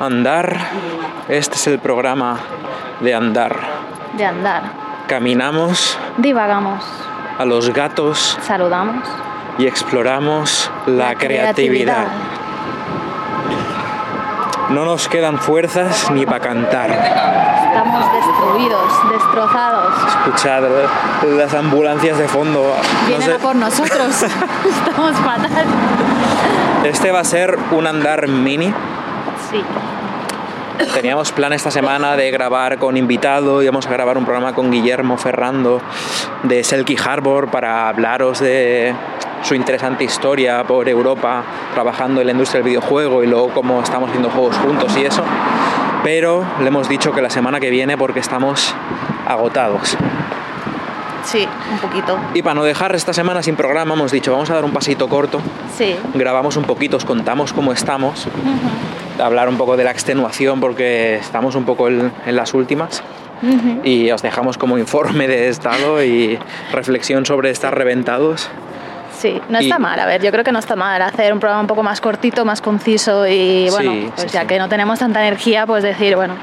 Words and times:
Andar, 0.00 0.56
este 1.28 1.56
es 1.56 1.66
el 1.66 1.78
programa 1.78 2.38
de 3.00 3.14
andar. 3.14 3.56
De 4.16 4.24
andar. 4.24 4.62
Caminamos 5.08 5.98
Divagamos. 6.18 6.84
a 7.38 7.44
los 7.44 7.72
gatos 7.72 8.38
Saludamos. 8.42 9.04
y 9.58 9.66
exploramos 9.66 10.70
la, 10.86 11.14
creatividad. 11.14 12.06
No 14.70 14.84
nos 14.84 15.08
quedan 15.08 15.38
fuerzas 15.38 16.10
ni 16.10 16.26
para 16.26 16.40
cantar. 16.40 16.90
Estamos 16.90 18.04
destruidos, 18.12 19.10
destrozados. 19.12 19.94
Escuchad 20.08 20.62
las 21.36 21.54
ambulancias 21.54 22.18
de 22.18 22.28
fondo. 22.28 22.60
No 22.60 23.06
Vienen 23.06 23.26
sé, 23.26 23.34
a 23.34 23.38
por 23.38 23.56
nosotros. 23.56 24.22
Estamos 24.22 25.12
fatal. 25.16 25.66
Este 26.84 27.10
va 27.10 27.20
a 27.20 27.24
ser 27.24 27.58
un 27.72 27.86
andar 27.86 28.28
mini. 28.28 28.72
Sí. 29.50 29.62
Teníamos 30.94 31.32
plan 31.32 31.52
esta 31.52 31.70
semana 31.70 32.16
de 32.16 32.30
grabar 32.30 32.78
con 32.78 32.96
invitado, 32.96 33.62
íbamos 33.62 33.86
a 33.86 33.90
grabar 33.90 34.16
un 34.16 34.24
programa 34.24 34.54
con 34.54 34.70
Guillermo 34.70 35.16
Ferrando 35.16 35.82
de 36.44 36.62
Selkie 36.62 36.96
Harbor 36.96 37.50
para 37.50 37.88
hablaros 37.88 38.38
de 38.38 38.94
su 39.42 39.54
interesante 39.54 40.04
historia 40.04 40.64
por 40.64 40.88
Europa, 40.88 41.42
trabajando 41.74 42.20
en 42.20 42.28
la 42.28 42.32
industria 42.32 42.62
del 42.62 42.70
videojuego 42.70 43.24
y 43.24 43.26
luego 43.26 43.48
cómo 43.48 43.82
estamos 43.82 44.08
haciendo 44.08 44.30
juegos 44.30 44.56
juntos 44.58 44.96
y 44.96 45.04
eso. 45.04 45.24
Pero 46.04 46.44
le 46.60 46.68
hemos 46.68 46.88
dicho 46.88 47.12
que 47.12 47.22
la 47.22 47.30
semana 47.30 47.58
que 47.58 47.70
viene 47.70 47.98
porque 47.98 48.20
estamos 48.20 48.72
agotados. 49.26 49.96
Sí, 51.30 51.46
un 51.72 51.78
poquito. 51.78 52.18
Y 52.34 52.42
para 52.42 52.54
no 52.54 52.64
dejar 52.64 52.94
esta 52.94 53.12
semana 53.12 53.42
sin 53.42 53.54
programa 53.54 53.94
hemos 53.94 54.10
dicho 54.10 54.32
vamos 54.32 54.48
a 54.50 54.54
dar 54.54 54.64
un 54.64 54.72
pasito 54.72 55.08
corto, 55.08 55.40
Sí. 55.76 55.94
grabamos 56.14 56.56
un 56.56 56.64
poquito, 56.64 56.96
os 56.96 57.04
contamos 57.04 57.52
cómo 57.52 57.72
estamos, 57.72 58.26
hablar 59.22 59.48
un 59.48 59.58
poco 59.58 59.76
de 59.76 59.84
la 59.84 59.90
extenuación 59.90 60.58
porque 60.60 61.16
estamos 61.16 61.54
un 61.54 61.64
poco 61.64 61.88
en, 61.88 62.10
en 62.24 62.36
las 62.36 62.54
últimas 62.54 63.02
y 63.84 64.10
os 64.10 64.22
dejamos 64.22 64.56
como 64.58 64.78
informe 64.78 65.28
de 65.28 65.48
estado 65.48 66.02
y 66.02 66.38
reflexión 66.72 67.26
sobre 67.26 67.50
estar 67.50 67.76
reventados. 67.76 68.48
Sí, 69.18 69.40
no 69.48 69.60
Y- 69.60 69.64
está 69.64 69.78
mal. 69.78 69.98
A 70.00 70.06
ver, 70.06 70.22
yo 70.22 70.30
creo 70.30 70.44
que 70.44 70.52
no 70.52 70.60
está 70.60 70.76
mal 70.76 71.02
hacer 71.02 71.32
un 71.32 71.40
programa 71.40 71.60
un 71.62 71.66
poco 71.66 71.82
más 71.82 72.00
cortito, 72.00 72.44
más 72.44 72.60
conciso 72.62 73.26
y 73.26 73.68
bueno, 73.70 73.92
Sí, 73.92 74.10
pues 74.14 74.22
sí, 74.22 74.28
ya 74.32 74.40
sí. 74.42 74.46
que 74.46 74.58
no 74.58 74.68
tenemos 74.68 74.98
tanta 75.00 75.20
energía, 75.26 75.66
pues 75.66 75.82
decir, 75.82 76.14
bueno, 76.16 76.34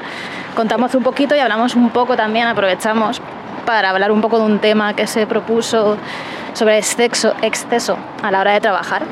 contamos 0.54 0.94
un 0.94 1.02
poquito 1.02 1.34
y 1.34 1.38
hablamos 1.38 1.74
un 1.74 1.90
poco 1.90 2.16
también, 2.16 2.46
aprovechamos 2.46 3.20
para 3.64 3.90
hablar 3.90 4.12
un 4.12 4.20
poco 4.20 4.38
de 4.38 4.44
un 4.44 4.58
tema 4.58 4.94
que 4.94 5.06
se 5.06 5.26
propuso 5.26 5.96
sobre 6.52 6.78
exceso, 6.78 7.34
exceso 7.42 7.96
a 8.22 8.30
la 8.30 8.40
hora 8.40 8.52
de 8.52 8.60
trabajar. 8.60 9.02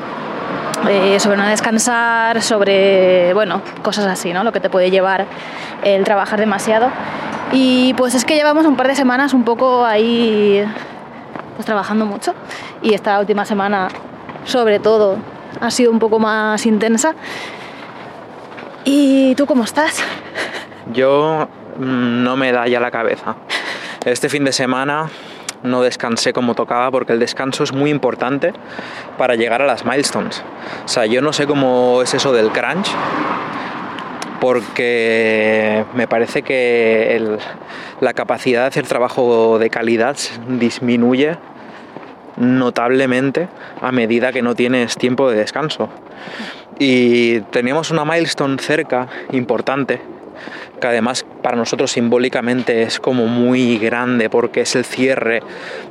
eh, 0.89 1.19
sobre 1.19 1.37
no 1.37 1.47
descansar, 1.47 2.41
sobre, 2.41 3.33
bueno, 3.33 3.61
cosas 3.81 4.05
así, 4.05 4.33
¿no? 4.33 4.43
Lo 4.43 4.51
que 4.51 4.59
te 4.59 4.69
puede 4.69 4.91
llevar 4.91 5.25
el 5.83 6.03
trabajar 6.03 6.39
demasiado. 6.39 6.89
Y 7.51 7.93
pues 7.95 8.13
es 8.13 8.25
que 8.25 8.35
llevamos 8.35 8.65
un 8.65 8.75
par 8.75 8.87
de 8.87 8.95
semanas 8.95 9.33
un 9.33 9.43
poco 9.43 9.85
ahí 9.85 10.63
pues 11.55 11.65
trabajando 11.65 12.05
mucho 12.05 12.33
y 12.81 12.93
esta 12.93 13.19
última 13.19 13.45
semana 13.45 13.87
sobre 14.43 14.79
todo 14.79 15.17
ha 15.61 15.71
sido 15.71 15.91
un 15.91 15.99
poco 15.99 16.19
más 16.19 16.65
intensa. 16.65 17.15
¿Y 18.83 19.33
tú 19.35 19.45
cómo 19.45 19.63
estás? 19.63 20.03
Yo 20.93 21.47
mm, 21.79 22.23
no 22.23 22.35
me 22.35 22.51
da 22.51 22.67
ya 22.67 22.79
la 22.79 22.91
cabeza. 22.91 23.35
Este 24.05 24.29
fin 24.29 24.45
de 24.45 24.51
semana 24.51 25.09
no 25.63 25.81
descansé 25.81 26.31
como 26.31 26.53
tocaba 26.53 26.91
porque 26.91 27.13
el 27.13 27.19
descanso 27.19 27.63
es 27.63 27.73
muy 27.73 27.89
importante 27.89 28.53
para 29.17 29.33
llegar 29.33 29.63
a 29.63 29.65
las 29.65 29.83
milestones. 29.83 30.43
O 30.85 30.87
sea, 30.87 31.07
yo 31.07 31.23
no 31.23 31.33
sé 31.33 31.47
cómo 31.47 32.01
es 32.03 32.13
eso 32.13 32.31
del 32.31 32.51
crunch 32.51 32.87
porque 34.39 35.85
me 35.95 36.07
parece 36.07 36.43
que 36.43 37.39
la 37.99 38.13
capacidad 38.13 38.61
de 38.61 38.67
hacer 38.67 38.85
trabajo 38.85 39.57
de 39.57 39.71
calidad 39.71 40.15
disminuye 40.49 41.37
notablemente 42.37 43.47
a 43.81 43.91
medida 43.91 44.31
que 44.31 44.43
no 44.43 44.53
tienes 44.53 44.97
tiempo 44.97 45.31
de 45.31 45.37
descanso. 45.37 45.89
Y 46.77 47.39
teníamos 47.39 47.89
una 47.89 48.05
milestone 48.05 48.57
cerca, 48.59 49.07
importante, 49.31 49.99
que 50.79 50.87
además 50.87 51.25
para 51.41 51.57
nosotros 51.57 51.91
simbólicamente 51.91 52.83
es 52.83 52.99
como 52.99 53.27
muy 53.27 53.77
grande 53.77 54.29
porque 54.29 54.61
es 54.61 54.75
el 54.75 54.85
cierre 54.85 55.41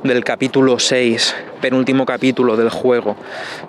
del 0.03 0.23
capítulo 0.23 0.79
6, 0.79 1.35
penúltimo 1.61 2.05
capítulo 2.05 2.55
del 2.57 2.69
juego, 2.69 3.15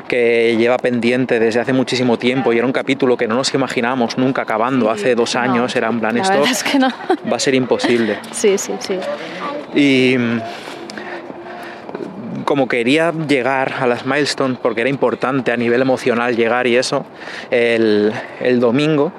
que 0.09 0.57
lleva 0.59 0.77
pendiente 0.79 1.39
desde 1.39 1.61
hace 1.61 1.73
muchísimo 1.73 2.19
tiempo 2.19 2.53
y 2.53 2.59
era 2.59 2.67
un 2.67 2.73
capítulo 2.73 3.17
que 3.17 3.27
no 3.29 3.35
nos 3.37 3.53
imaginábamos 3.55 4.19
nunca 4.19 4.43
acabando. 4.43 4.91
Hace 4.91 5.15
dos 5.15 5.35
No, 5.35 5.41
años 5.41 5.77
era 5.77 5.89
en 5.89 6.01
plan 6.01 6.17
la 6.17 6.23
esto 6.23 6.45
es 6.45 6.63
que 6.65 6.79
no. 6.79 6.89
va 7.31 7.37
a 7.37 7.41
ser 7.41 7.55
imposible. 7.55 8.19
Sí, 8.33 8.59
sí, 8.59 8.73
sí. 8.81 8.99
Y 9.75 10.17
mm, 10.19 10.41
como 12.45 12.69
quería 12.69 13.13
llegar 13.13 13.75
a 13.81 13.87
las 13.87 14.07
milestones, 14.07 14.59
porque 14.63 14.83
era 14.83 14.91
importante 14.91 15.53
a 15.53 15.57
nivel 15.57 15.81
emocional 15.83 16.37
llegar 16.37 16.67
y 16.67 16.77
eso, 16.77 17.05
el, 17.51 18.13
el 18.41 18.61
domingo 18.61 19.13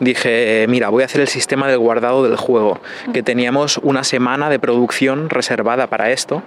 dije, 0.00 0.66
mira, 0.68 0.88
voy 0.88 1.02
a 1.02 1.06
hacer 1.06 1.20
el 1.20 1.28
sistema 1.28 1.66
del 1.68 1.78
guardado 1.78 2.22
del 2.22 2.36
juego, 2.36 2.78
que 3.12 3.22
teníamos 3.22 3.78
una 3.78 4.04
semana 4.04 4.50
de 4.50 4.58
producción 4.58 5.30
reservada 5.30 5.86
para 5.86 6.10
esto. 6.10 6.42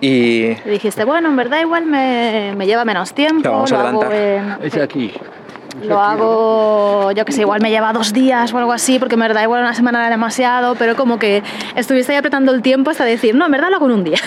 Y 0.00 0.44
Y 0.44 0.56
dijiste, 0.70 1.04
bueno, 1.04 1.28
en 1.28 1.36
verdad 1.36 1.60
igual 1.60 1.84
me, 1.86 2.54
me 2.56 2.66
lleva 2.66 2.84
menos 2.84 3.12
tiempo, 3.12 3.50
vamos 3.50 3.72
a 3.72 3.74
lo 3.82 3.88
hago 3.88 4.02
adelantar. 4.04 4.60
en- 4.62 4.66
Es 4.66 4.76
aquí. 4.76 5.12
Lo 5.82 6.00
hago, 6.00 7.12
yo 7.12 7.24
que 7.24 7.32
sé, 7.32 7.42
igual 7.42 7.60
me 7.62 7.70
lleva 7.70 7.92
dos 7.92 8.12
días 8.12 8.52
o 8.52 8.58
algo 8.58 8.72
así, 8.72 8.98
porque 8.98 9.14
en 9.14 9.20
verdad 9.20 9.42
igual 9.42 9.60
una 9.62 9.74
semana 9.74 10.00
era 10.00 10.10
demasiado, 10.10 10.74
pero 10.74 10.96
como 10.96 11.18
que 11.18 11.42
estuviste 11.74 12.12
ahí 12.12 12.18
apretando 12.18 12.52
el 12.52 12.62
tiempo 12.62 12.90
hasta 12.90 13.04
decir, 13.04 13.34
no, 13.34 13.46
en 13.46 13.52
verdad 13.52 13.70
lo 13.70 13.76
hago 13.76 13.86
en 13.86 13.92
un 13.92 14.04
día. 14.04 14.18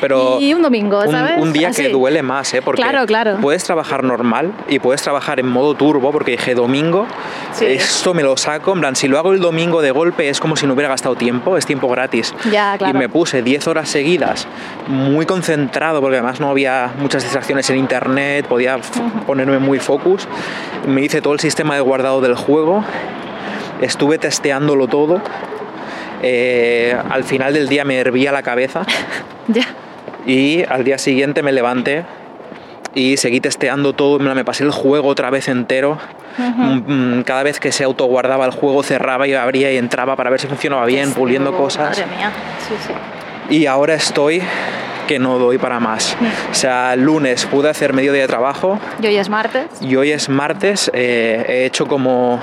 pero 0.00 0.38
Y 0.40 0.54
un 0.54 0.62
domingo, 0.62 1.00
un- 1.00 1.10
¿sabes? 1.10 1.38
Un, 1.38 1.52
día 1.52 1.68
Así. 1.68 1.82
que 1.82 1.88
duele 1.90 2.22
más, 2.22 2.52
¿eh? 2.54 2.62
Porque 2.62 2.82
Claro, 2.82 3.04
claro. 3.06 3.36
puedes 3.40 3.64
trabajar 3.64 4.04
normal 4.04 4.52
y 4.68 4.78
puedes 4.78 5.02
trabajar 5.02 5.40
en 5.40 5.46
modo 5.48 5.74
turbo, 5.74 6.10
porque 6.12 6.32
dije 6.32 6.54
domingo, 6.54 7.06
Sí. 7.52 7.66
esto 7.66 8.14
me 8.14 8.22
lo 8.22 8.36
saco, 8.36 8.72
en 8.72 8.80
plan, 8.80 8.96
si 8.96 9.08
lo 9.08 9.18
hago 9.18 9.32
el 9.32 9.40
domingo 9.40 9.82
de 9.82 9.90
golpe 9.90 10.28
es 10.28 10.40
como 10.40 10.56
si 10.56 10.66
no 10.66 10.74
hubiera 10.74 10.88
gastado 10.88 11.14
tiempo, 11.16 11.56
es 11.56 11.66
tiempo 11.66 11.88
gratis. 11.88 12.34
Ya, 12.50 12.76
claro. 12.78 12.96
Y 12.96 12.98
me 12.98 13.08
puse 13.08 13.42
10 13.42 13.66
horas 13.68 13.88
seguidas, 13.88 14.46
muy 14.88 15.26
concentrado, 15.26 16.00
porque 16.00 16.16
además 16.18 16.40
no 16.40 16.48
había 16.50 16.90
muchas 16.98 17.22
distracciones 17.22 17.68
en 17.70 17.76
internet, 17.78 18.46
podía 18.46 18.76
f- 18.76 19.00
ponerme 19.26 19.58
muy 19.58 19.78
focus. 19.78 20.26
Me 20.86 21.02
hice 21.02 21.20
todo 21.20 21.32
el 21.34 21.40
sistema 21.40 21.74
de 21.74 21.80
guardado 21.80 22.20
del 22.20 22.34
juego, 22.34 22.84
estuve 23.80 24.18
testeándolo 24.18 24.86
todo. 24.88 25.20
Eh, 26.22 26.96
al 27.10 27.24
final 27.24 27.54
del 27.54 27.68
día 27.68 27.84
me 27.84 27.96
hervía 27.98 28.30
la 28.30 28.42
cabeza 28.42 28.82
Ya. 29.48 29.62
y 30.26 30.64
al 30.68 30.84
día 30.84 30.98
siguiente 30.98 31.42
me 31.42 31.50
levanté 31.50 32.04
y 32.94 33.16
seguí 33.16 33.40
testeando 33.40 33.94
todo, 33.94 34.18
me 34.18 34.34
me 34.34 34.44
pasé 34.44 34.64
el 34.64 34.70
juego 34.70 35.08
otra 35.08 35.30
vez 35.30 35.48
entero. 35.48 35.96
Mm, 36.36 37.18
mm, 37.18 37.22
Cada 37.22 37.42
vez 37.42 37.58
que 37.60 37.72
se 37.72 37.84
autoguardaba 37.84 38.44
el 38.44 38.50
juego 38.52 38.82
cerraba 38.82 39.26
y 39.26 39.34
abría 39.34 39.72
y 39.72 39.76
entraba 39.78 40.14
para 40.16 40.28
ver 40.30 40.40
si 40.40 40.46
funcionaba 40.46 40.84
bien, 40.86 41.12
puliendo 41.12 41.56
cosas. 41.56 41.98
Madre 41.98 42.16
mía, 42.16 42.30
sí, 42.68 42.74
sí. 42.86 43.54
Y 43.56 43.66
ahora 43.66 43.94
estoy 43.94 44.42
que 45.10 45.18
no 45.18 45.40
doy 45.40 45.58
para 45.58 45.80
más. 45.80 46.16
O 46.52 46.54
sea, 46.54 46.94
lunes 46.94 47.44
pude 47.46 47.68
hacer 47.68 47.92
medio 47.94 48.12
día 48.12 48.22
de 48.22 48.28
trabajo 48.28 48.78
Y 49.02 49.08
hoy 49.08 49.16
es 49.16 49.28
martes. 49.28 49.66
y 49.80 49.96
hoy 49.96 50.12
es 50.12 50.28
martes. 50.28 50.88
eh, 50.94 51.44
he 51.48 51.64
hecho 51.64 51.86
como 51.88 52.40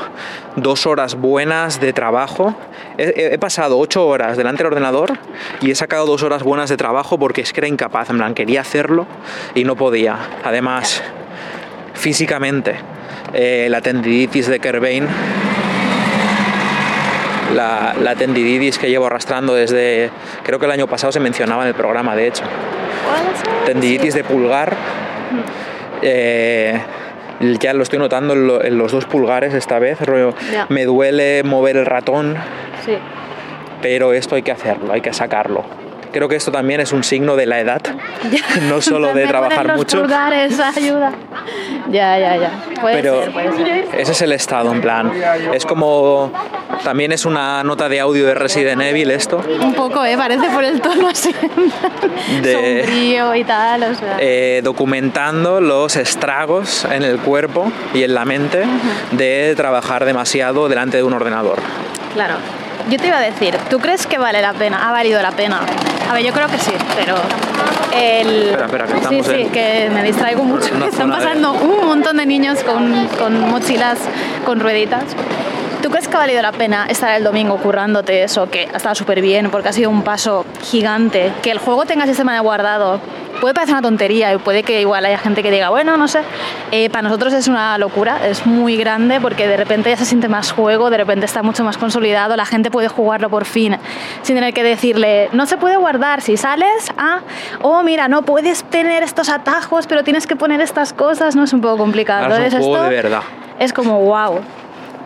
dos 0.57 0.85
horas 0.85 1.15
buenas 1.15 1.79
de 1.79 1.93
trabajo. 1.93 2.53
He, 2.97 3.29
he- 3.33 3.37
pasado 3.39 3.79
ocho 3.79 4.05
horas 4.05 4.35
delante 4.35 4.63
del 4.63 4.73
ordenador 4.73 5.13
y 5.61 5.71
he 5.71 5.75
sacado 5.75 6.05
dos 6.05 6.23
horas 6.23 6.43
buenas 6.43 6.69
de 6.69 6.75
trabajo 6.75 7.17
porque 7.17 7.39
es 7.39 7.53
que 7.53 7.61
era 7.61 7.69
incapaz. 7.69 8.09
En 8.09 8.17
plan, 8.17 8.33
quería 8.33 8.59
hacerlo 8.59 9.05
y 9.55 9.63
no 9.63 9.77
podía. 9.77 10.17
Además, 10.43 11.01
físicamente, 11.93 12.75
eh, 13.33 13.67
la 13.69 13.79
tendinitis 13.79 14.47
de 14.47 14.59
Kerbein 14.59 15.07
la, 17.57 17.93
la 18.01 18.15
que 18.79 18.89
llevo 18.89 19.07
arrastrando 19.07 19.53
desde, 19.53 20.09
creo 20.43 20.57
que 20.59 20.65
el 20.65 20.71
año 20.71 20.87
pasado 20.87 21.11
se 21.11 21.19
mencionaba 21.19 21.63
en 21.63 21.67
el 21.69 21.73
programa, 21.75 22.15
de 22.15 22.27
hecho. 22.27 22.43
Tendinitis 23.65 24.13
de 24.13 24.23
pulgar. 24.23 24.73
Eh, 26.01 26.79
ya 27.59 27.73
lo 27.73 27.83
estoy 27.83 27.99
notando 27.99 28.33
en, 28.33 28.47
lo- 28.47 28.63
en 28.63 28.77
los 28.77 28.91
dos 28.91 29.05
pulgares 29.05 29.53
esta 29.53 29.79
vez. 29.79 29.97
Me 30.69 30.85
duele 30.85 31.43
mover 31.43 31.77
el 31.77 31.85
ratón, 31.85 32.35
Sí. 32.85 32.97
pero 33.81 34.13
esto 34.13 34.35
hay 34.35 34.43
que 34.43 34.51
hacerlo, 34.51 34.93
hay 34.93 35.01
que 35.01 35.13
sacarlo. 35.13 35.63
Creo 36.13 36.29
que 36.29 36.35
esto 36.35 36.51
también 36.51 36.79
es 36.79 36.93
un 36.93 37.03
signo 37.03 37.35
de 37.35 37.45
la 37.45 37.59
edad, 37.59 37.81
no 38.69 38.81
solo 38.81 39.13
de 39.13 39.27
trabajar 39.27 39.75
mucho. 39.75 39.99
pulgares, 40.01 40.59
ayuda. 40.59 41.11
Ya, 41.89 42.17
ya, 42.19 42.35
ya. 42.37 42.51
Puede 42.81 42.95
pero 42.97 43.23
ser, 43.23 43.31
puede 43.31 43.51
ser. 43.53 43.87
ese 43.97 44.11
es 44.11 44.21
el 44.21 44.31
estado, 44.33 44.71
en 44.71 44.81
plan. 44.81 45.11
Es 45.53 45.65
como. 45.65 46.31
También 46.83 47.11
es 47.11 47.25
una 47.25 47.63
nota 47.63 47.89
de 47.89 47.99
audio 47.99 48.25
de 48.27 48.33
Resident 48.35 48.81
Evil 48.81 49.09
esto. 49.11 49.41
Un 49.61 49.73
poco, 49.73 50.03
¿eh? 50.05 50.15
Parece 50.17 50.47
por 50.49 50.63
el 50.63 50.79
tono 50.81 51.07
así. 51.07 51.33
De- 52.41 52.83
Sombrío 52.83 53.35
y 53.35 53.43
tal, 53.43 53.83
o 53.83 53.95
sea. 53.95 54.17
eh, 54.19 54.61
documentando 54.63 55.59
los 55.61 55.95
estragos 55.95 56.85
en 56.85 57.03
el 57.03 57.17
cuerpo 57.19 57.71
y 57.93 58.03
en 58.03 58.13
la 58.13 58.25
mente 58.25 58.63
de 59.11 59.53
trabajar 59.55 60.05
demasiado 60.05 60.67
delante 60.69 60.97
de 60.97 61.03
un 61.03 61.13
ordenador. 61.13 61.57
Claro. 62.13 62.35
Yo 62.89 62.97
te 62.97 63.07
iba 63.07 63.17
a 63.17 63.21
decir, 63.21 63.55
¿tú 63.69 63.79
crees 63.79 64.07
que 64.07 64.17
vale 64.17 64.41
la 64.41 64.53
pena? 64.53 64.87
¿Ha 64.87 64.91
valido 64.91 65.21
la 65.21 65.31
pena? 65.31 65.61
A 66.09 66.13
ver, 66.13 66.23
yo 66.23 66.31
creo 66.31 66.47
que 66.47 66.57
sí, 66.57 66.71
pero 66.95 67.15
el... 67.93 68.49
Espera, 68.51 68.65
espera, 68.65 68.85
que 68.85 68.91
sí, 68.93 68.97
estamos 68.99 69.25
sí, 69.27 69.33
en- 69.41 69.49
que 69.51 69.89
me 69.93 70.03
distraigo 70.03 70.43
mucho. 70.43 70.73
una 70.73 70.87
Están 70.87 71.09
de- 71.09 71.15
pasando 71.17 71.51
un 71.53 71.85
montón 71.85 72.17
de 72.17 72.25
niños 72.25 72.59
con, 72.63 73.07
con 73.19 73.49
mochilas 73.49 73.97
con 74.45 74.59
rueditas. 74.61 75.03
¿Tú 75.81 75.89
crees 75.91 76.07
que 76.07 76.15
ha 76.15 76.19
valido 76.19 76.41
la 76.41 76.51
pena 76.53 76.87
estar 76.89 77.15
el 77.15 77.23
domingo 77.23 77.57
currándote 77.57 78.23
eso, 78.23 78.49
que 78.49 78.67
ha 78.73 78.77
estado 78.77 78.95
súper 78.95 79.21
bien, 79.21 79.49
porque 79.51 79.69
ha 79.69 79.73
sido 79.73 79.89
un 79.89 80.01
paso 80.01 80.45
gigante? 80.63 81.31
Que 81.43 81.51
el 81.51 81.59
juego 81.59 81.85
tenga 81.85 82.05
sistema 82.07 82.33
de 82.33 82.39
guardado 82.39 82.99
puede 83.39 83.53
parecer 83.53 83.73
una 83.75 83.81
tontería 83.81 84.33
y 84.33 84.37
puede 84.37 84.63
que 84.63 84.81
igual 84.81 85.05
haya 85.05 85.17
gente 85.17 85.43
que 85.43 85.51
diga, 85.51 85.69
bueno, 85.69 85.97
no 85.97 86.07
sé. 86.07 86.21
Eh, 86.71 86.89
para 86.89 87.03
nosotros 87.03 87.33
es 87.33 87.47
una 87.47 87.77
locura, 87.77 88.27
es 88.27 88.45
muy 88.45 88.77
grande 88.77 89.19
porque 89.21 89.47
de 89.47 89.57
repente 89.57 89.89
ya 89.89 89.97
se 89.97 90.05
siente 90.05 90.27
más 90.27 90.51
juego, 90.51 90.89
de 90.89 90.97
repente 90.97 91.25
está 91.25 91.43
mucho 91.43 91.63
más 91.63 91.77
consolidado, 91.77 92.35
la 92.35 92.45
gente 92.45 92.71
puede 92.71 92.87
jugarlo 92.87 93.29
por 93.29 93.45
fin 93.45 93.77
sin 94.21 94.35
tener 94.35 94.53
que 94.53 94.63
decirle, 94.63 95.29
no 95.33 95.45
se 95.45 95.57
puede 95.57 95.77
guardar, 95.77 96.21
si 96.21 96.37
sales, 96.37 96.91
ah, 96.97 97.19
oh, 97.61 97.83
mira, 97.83 98.07
no 98.07 98.23
puedes 98.23 98.63
tener 98.63 99.03
estos 99.03 99.29
atajos, 99.29 99.87
pero 99.87 100.03
tienes 100.03 100.27
que 100.27 100.35
poner 100.35 100.61
estas 100.61 100.93
cosas, 100.93 101.35
no 101.35 101.43
es 101.43 101.53
un 101.53 101.61
poco 101.61 101.77
complicado. 101.77 102.25
Ahora 102.25 102.45
es 102.45 102.53
un 102.53 102.61
Entonces, 102.61 102.67
juego 102.67 102.83
esto 102.83 102.89
de 102.89 103.01
verdad. 103.01 103.21
es 103.59 103.73
como 103.73 104.01
wow. 104.01 104.39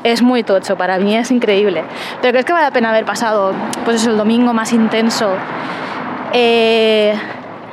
Es 0.03 0.23
muy 0.23 0.41
tocho, 0.41 0.75
para 0.75 0.97
mí 0.97 1.15
es 1.15 1.29
increíble. 1.29 1.83
Pero 2.21 2.31
crees 2.31 2.45
que 2.45 2.53
vale 2.53 2.65
la 2.65 2.71
pena 2.71 2.89
haber 2.89 3.05
pasado 3.05 3.53
pues 3.85 3.97
eso, 4.01 4.09
el 4.09 4.17
domingo 4.17 4.51
más 4.51 4.73
intenso 4.73 5.35
eh, 6.33 7.13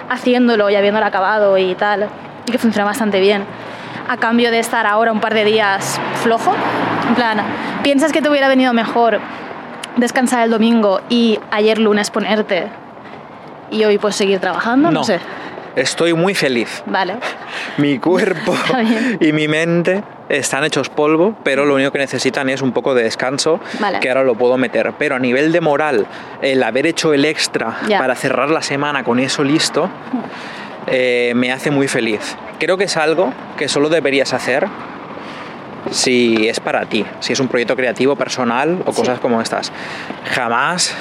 haciéndolo 0.08 0.70
y 0.70 0.76
habiéndolo 0.76 1.06
acabado 1.06 1.58
y 1.58 1.74
tal, 1.74 2.08
y 2.46 2.52
que 2.52 2.58
funciona 2.58 2.84
bastante 2.84 3.20
bien, 3.20 3.44
a 4.08 4.16
cambio 4.16 4.50
de 4.50 4.58
estar 4.58 4.86
ahora 4.86 5.12
un 5.12 5.20
par 5.20 5.34
de 5.34 5.44
días 5.44 6.00
flojo? 6.22 6.54
En 7.08 7.14
plan, 7.14 7.38
¿piensas 7.82 8.12
que 8.12 8.22
te 8.22 8.28
hubiera 8.28 8.48
venido 8.48 8.72
mejor 8.72 9.20
descansar 9.96 10.44
el 10.44 10.50
domingo 10.50 11.00
y 11.08 11.38
ayer 11.50 11.78
lunes 11.78 12.10
ponerte 12.10 12.68
y 13.70 13.84
hoy 13.84 13.98
pues 13.98 14.16
seguir 14.16 14.40
trabajando? 14.40 14.90
No, 14.90 15.00
No. 15.00 15.04
sé. 15.04 15.20
Estoy 15.80 16.12
muy 16.14 16.34
feliz. 16.34 16.82
Vale. 16.86 17.14
Mi 17.78 17.98
cuerpo 17.98 18.54
y 19.20 19.32
mi 19.32 19.48
mente 19.48 20.02
están 20.28 20.64
hechos 20.64 20.88
polvo, 20.88 21.34
pero 21.42 21.64
lo 21.64 21.74
único 21.74 21.90
que 21.92 21.98
necesitan 21.98 22.48
es 22.50 22.60
un 22.62 22.72
poco 22.72 22.94
de 22.94 23.04
descanso, 23.04 23.60
Vale. 23.80 24.00
que 24.00 24.08
ahora 24.08 24.24
lo 24.24 24.34
puedo 24.34 24.56
meter. 24.58 24.92
Pero 24.98 25.14
a 25.16 25.18
nivel 25.18 25.52
de 25.52 25.60
moral, 25.60 26.06
el 26.42 26.62
haber 26.62 26.86
hecho 26.86 27.14
el 27.14 27.24
extra 27.24 27.78
para 27.88 28.14
cerrar 28.14 28.50
la 28.50 28.62
semana 28.62 29.04
con 29.04 29.18
eso 29.20 29.42
listo, 29.44 29.88
eh, 30.86 31.32
me 31.36 31.52
hace 31.52 31.70
muy 31.70 31.88
feliz. 31.88 32.36
Creo 32.58 32.76
que 32.76 32.84
es 32.84 32.96
algo 32.96 33.32
que 33.56 33.68
solo 33.68 33.88
deberías 33.88 34.32
hacer 34.32 34.66
si 35.90 36.48
es 36.48 36.60
para 36.60 36.84
ti, 36.86 37.06
si 37.20 37.32
es 37.32 37.40
un 37.40 37.48
proyecto 37.48 37.76
creativo, 37.76 38.16
personal 38.16 38.82
o 38.84 38.92
Sí. 38.92 38.98
cosas 39.00 39.20
como 39.20 39.40
estas. 39.40 39.72
Jamás 40.34 40.94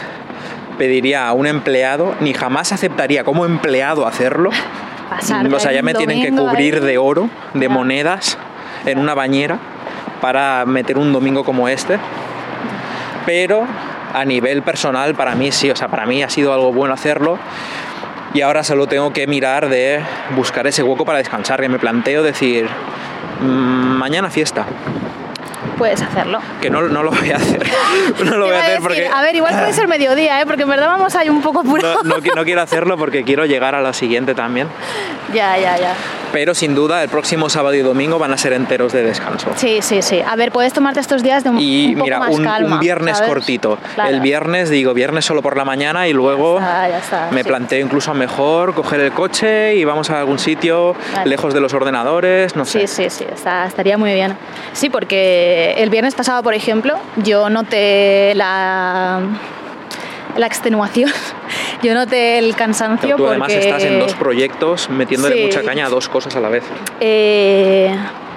pediría 0.77 1.27
a 1.27 1.33
un 1.33 1.47
empleado, 1.47 2.15
ni 2.19 2.33
jamás 2.33 2.71
aceptaría 2.71 3.23
como 3.23 3.45
empleado 3.45 4.07
hacerlo. 4.07 4.51
O 5.53 5.59
sea, 5.59 5.71
ya 5.71 5.81
me 5.81 5.93
tienen 5.93 6.21
que 6.21 6.31
cubrir 6.31 6.81
de 6.81 6.97
oro, 6.97 7.29
de 7.53 7.69
monedas, 7.69 8.37
en 8.85 8.99
una 8.99 9.13
bañera 9.13 9.59
para 10.21 10.65
meter 10.65 10.97
un 10.97 11.13
domingo 11.13 11.43
como 11.43 11.67
este. 11.67 11.97
Pero 13.25 13.65
a 14.13 14.25
nivel 14.25 14.61
personal, 14.63 15.15
para 15.15 15.35
mí 15.35 15.51
sí, 15.51 15.69
o 15.69 15.75
sea, 15.75 15.87
para 15.89 16.05
mí 16.05 16.23
ha 16.23 16.29
sido 16.29 16.53
algo 16.53 16.71
bueno 16.71 16.93
hacerlo. 16.93 17.37
Y 18.33 18.41
ahora 18.41 18.63
solo 18.63 18.87
tengo 18.87 19.13
que 19.13 19.27
mirar 19.27 19.69
de 19.69 20.01
buscar 20.35 20.67
ese 20.67 20.83
hueco 20.83 21.05
para 21.05 21.17
descansar, 21.19 21.61
que 21.61 21.69
me 21.69 21.79
planteo 21.79 22.23
decir, 22.23 22.67
"Mm, 23.41 23.97
mañana 23.97 24.29
fiesta, 24.29 24.65
Puedes 25.77 26.01
hacerlo. 26.01 26.39
que 26.61 26.69
no, 26.69 26.81
no 26.83 27.03
lo 27.03 27.11
voy 27.11 27.31
a 27.31 27.35
hacer. 27.37 27.65
No 28.23 28.37
lo 28.37 28.45
voy 28.47 28.55
a 28.55 28.59
hacer 28.59 28.69
decir, 28.81 28.81
porque... 28.87 29.07
A 29.13 29.21
ver, 29.21 29.35
igual 29.35 29.53
puede 29.53 29.73
ser 29.73 29.87
mediodía, 29.87 30.41
¿eh? 30.41 30.45
porque 30.45 30.63
en 30.63 30.69
verdad 30.69 30.87
vamos 30.87 31.15
ahí 31.15 31.29
un 31.29 31.41
poco 31.41 31.59
apurados. 31.61 32.03
No, 32.03 32.17
no 32.17 32.35
no 32.35 32.43
quiero 32.43 32.61
hacerlo 32.61 32.97
porque 32.97 33.23
quiero 33.23 33.45
llegar 33.45 33.75
a 33.75 33.81
la 33.81 33.93
siguiente 33.93 34.33
también. 34.35 34.67
Ya, 35.33 35.57
ya, 35.57 35.77
ya. 35.77 35.93
Pero 36.31 36.53
sin 36.53 36.73
duda 36.73 37.03
el 37.03 37.09
próximo 37.09 37.49
sábado 37.49 37.75
y 37.75 37.81
domingo 37.81 38.17
van 38.17 38.31
a 38.31 38.37
ser 38.37 38.53
enteros 38.53 38.93
de 38.93 39.03
descanso. 39.03 39.49
Sí, 39.57 39.79
sí, 39.81 40.01
sí. 40.01 40.21
A 40.25 40.37
ver, 40.37 40.53
puedes 40.53 40.71
tomarte 40.71 41.01
estos 41.01 41.21
días 41.21 41.43
de 41.43 41.49
un, 41.49 41.59
Y 41.59 41.87
un 41.89 41.93
poco 41.95 42.03
mira, 42.05 42.19
más 42.19 42.29
un, 42.33 42.43
calma, 42.45 42.75
un 42.75 42.79
viernes 42.79 43.17
¿sabes? 43.17 43.33
cortito. 43.33 43.77
Claro. 43.95 44.09
El 44.09 44.21
viernes 44.21 44.69
digo 44.69 44.93
viernes 44.93 45.25
solo 45.25 45.41
por 45.41 45.57
la 45.57 45.65
mañana 45.65 46.07
y 46.07 46.13
luego 46.13 46.59
está, 46.59 46.87
ya 46.87 46.97
está, 46.99 47.27
me 47.31 47.43
sí. 47.43 47.47
planteo 47.49 47.83
incluso 47.85 48.13
mejor 48.13 48.73
coger 48.73 49.01
el 49.01 49.11
coche 49.11 49.75
y 49.75 49.83
vamos 49.83 50.09
a 50.11 50.19
algún 50.19 50.39
sitio 50.39 50.95
Vale. 51.13 51.29
lejos 51.29 51.53
de 51.53 51.59
los 51.59 51.73
ordenadores, 51.73 52.55
no 52.55 52.63
sé. 52.63 52.87
Sí, 52.87 53.03
sí, 53.03 53.09
sí, 53.09 53.25
está- 53.29 53.65
estaría 53.65 53.97
muy 53.97 54.13
bien. 54.13 54.37
Sí, 54.71 54.89
porque 54.89 55.66
el 55.77 55.89
viernes 55.89 56.15
pasado, 56.15 56.43
por 56.43 56.53
ejemplo, 56.53 56.95
yo 57.17 57.49
noté 57.49 58.33
la, 58.35 59.19
la 60.35 60.45
extenuación, 60.47 61.11
yo 61.83 61.93
noté 61.93 62.37
el 62.39 62.55
cansancio 62.55 63.15
Pero 63.15 63.17
tú 63.17 63.27
además 63.27 63.51
porque... 63.51 63.67
estás 63.69 63.83
en 63.83 63.99
dos 63.99 64.13
proyectos 64.13 64.89
metiéndole 64.89 65.35
Sí. 65.35 65.41
mucha 65.43 65.63
caña 65.63 65.85
a 65.87 65.89
dos 65.89 66.09
cosas 66.09 66.35
a 66.35 66.39
la 66.39 66.49
vez. 66.49 66.63
Eh, 66.99 67.95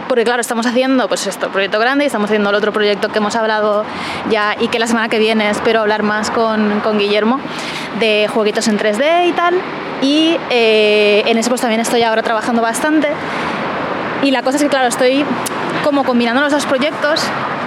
porque 0.09 0.25
claro, 0.25 0.41
estamos 0.41 0.67
haciendo 0.67 1.07
pues 1.07 1.27
esto, 1.29 1.51
proyecto 1.51 1.79
grande 1.79 2.05
y 2.05 2.07
estamos 2.07 2.27
haciendo 2.29 2.51
el 2.51 2.57
otro 2.57 2.73
proyecto 2.73 3.11
que 3.11 3.19
hemos 3.19 3.37
hablado 3.37 3.85
ya 4.29 4.57
y 4.59 4.67
que 4.67 4.81
la 4.81 4.89
semana 4.89 5.09
que 5.09 5.21
viene 5.21 5.49
espero 5.49 5.81
hablar 5.81 6.03
más 6.03 6.33
con, 6.33 6.81
con 6.81 6.99
Guillermo 6.99 7.39
de 8.01 8.27
jueguitos 8.29 8.67
en 8.67 8.77
3D 8.77 9.29
y 9.29 9.33
tal. 9.33 9.55
Y 10.03 10.37
eh, 10.51 11.23
en 11.27 11.39
ese 11.39 11.49
pues 11.49 11.61
también 11.61 11.81
estoy 11.81 12.03
ahora 12.03 12.23
trabajando 12.23 12.61
bastante. 12.61 13.07
Y 14.23 14.33
la 14.33 14.43
cosa 14.43 14.57
es 14.57 14.65
que 14.65 14.69
claro, 14.69 14.89
estoy 14.89 15.25
como 15.85 16.05
combinando 16.05 16.41
los 16.43 16.53
dos 16.53 16.67
proyectos 16.67 17.23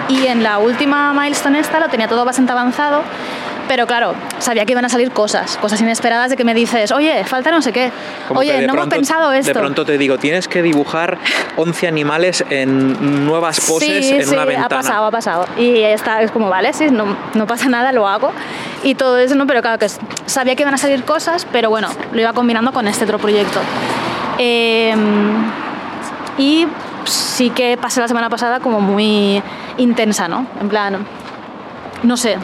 y 0.09 0.27
en 0.27 0.43
la 0.43 0.57
última 0.59 1.13
milestone 1.13 1.59
esta 1.59 1.79
lo 1.79 1.87
tenía 1.89 2.07
todo 2.07 2.25
bastante 2.25 2.51
avanzado. 2.51 3.01
Pero 3.65 3.87
claro, 3.87 4.13
sabía 4.39 4.65
que 4.65 4.73
iban 4.73 4.83
a 4.83 4.89
salir 4.89 5.11
cosas, 5.11 5.55
cosas 5.57 5.79
inesperadas 5.79 6.29
de 6.29 6.35
que 6.35 6.43
me 6.43 6.53
dices, 6.53 6.91
oye, 6.91 7.23
falta 7.23 7.49
no 7.49 7.61
sé 7.61 7.71
qué, 7.71 7.91
Como 8.27 8.41
oye, 8.41 8.51
no 8.57 8.63
hemos 8.63 8.75
pronto- 8.75 8.95
pensado 8.97 9.31
esto. 9.31 9.53
De 9.53 9.57
pronto 9.57 9.85
te 9.85 9.97
digo, 9.97 10.17
tienes 10.17 10.49
que 10.49 10.61
dibujar 10.61 11.17
11 11.55 11.87
animales 11.87 12.43
en 12.49 13.25
nuevas 13.25 13.61
poses 13.61 14.05
sí, 14.05 14.15
en 14.15 14.25
sí, 14.27 14.33
una 14.33 14.43
ventana. 14.43 14.65
ha 14.65 14.69
pasado, 14.69 15.05
ha 15.05 15.11
pasado. 15.11 15.45
Y 15.57 15.79
está, 15.79 16.21
es 16.21 16.31
como, 16.31 16.49
vale, 16.49 16.73
sí, 16.73 16.87
no, 16.91 17.15
no 17.35 17.47
pasa 17.47 17.69
nada, 17.69 17.93
lo 17.93 18.05
hago. 18.05 18.33
Y 18.83 18.95
todo 18.95 19.17
eso, 19.17 19.33
¿no? 19.35 19.47
Pero 19.47 19.61
claro, 19.61 19.79
que 19.79 19.87
sabía 20.25 20.57
que 20.57 20.63
iban 20.63 20.73
a 20.73 20.77
salir 20.77 21.05
cosas, 21.05 21.47
pero 21.49 21.69
bueno, 21.69 21.87
lo 22.11 22.19
iba 22.19 22.33
combinando 22.33 22.73
con 22.73 22.85
este 22.89 23.05
otro 23.05 23.17
proyecto. 23.17 23.61
Eh, 24.39 24.93
y 26.37 26.67
sí 27.05 27.49
que 27.49 27.77
pasé 27.77 28.01
la 28.01 28.07
semana 28.07 28.29
pasada 28.29 28.59
como 28.59 28.79
muy 28.79 29.41
intensa, 29.77 30.27
¿no? 30.27 30.45
En 30.59 30.69
plan, 30.69 31.05
no 32.03 32.17
sé, 32.17 32.37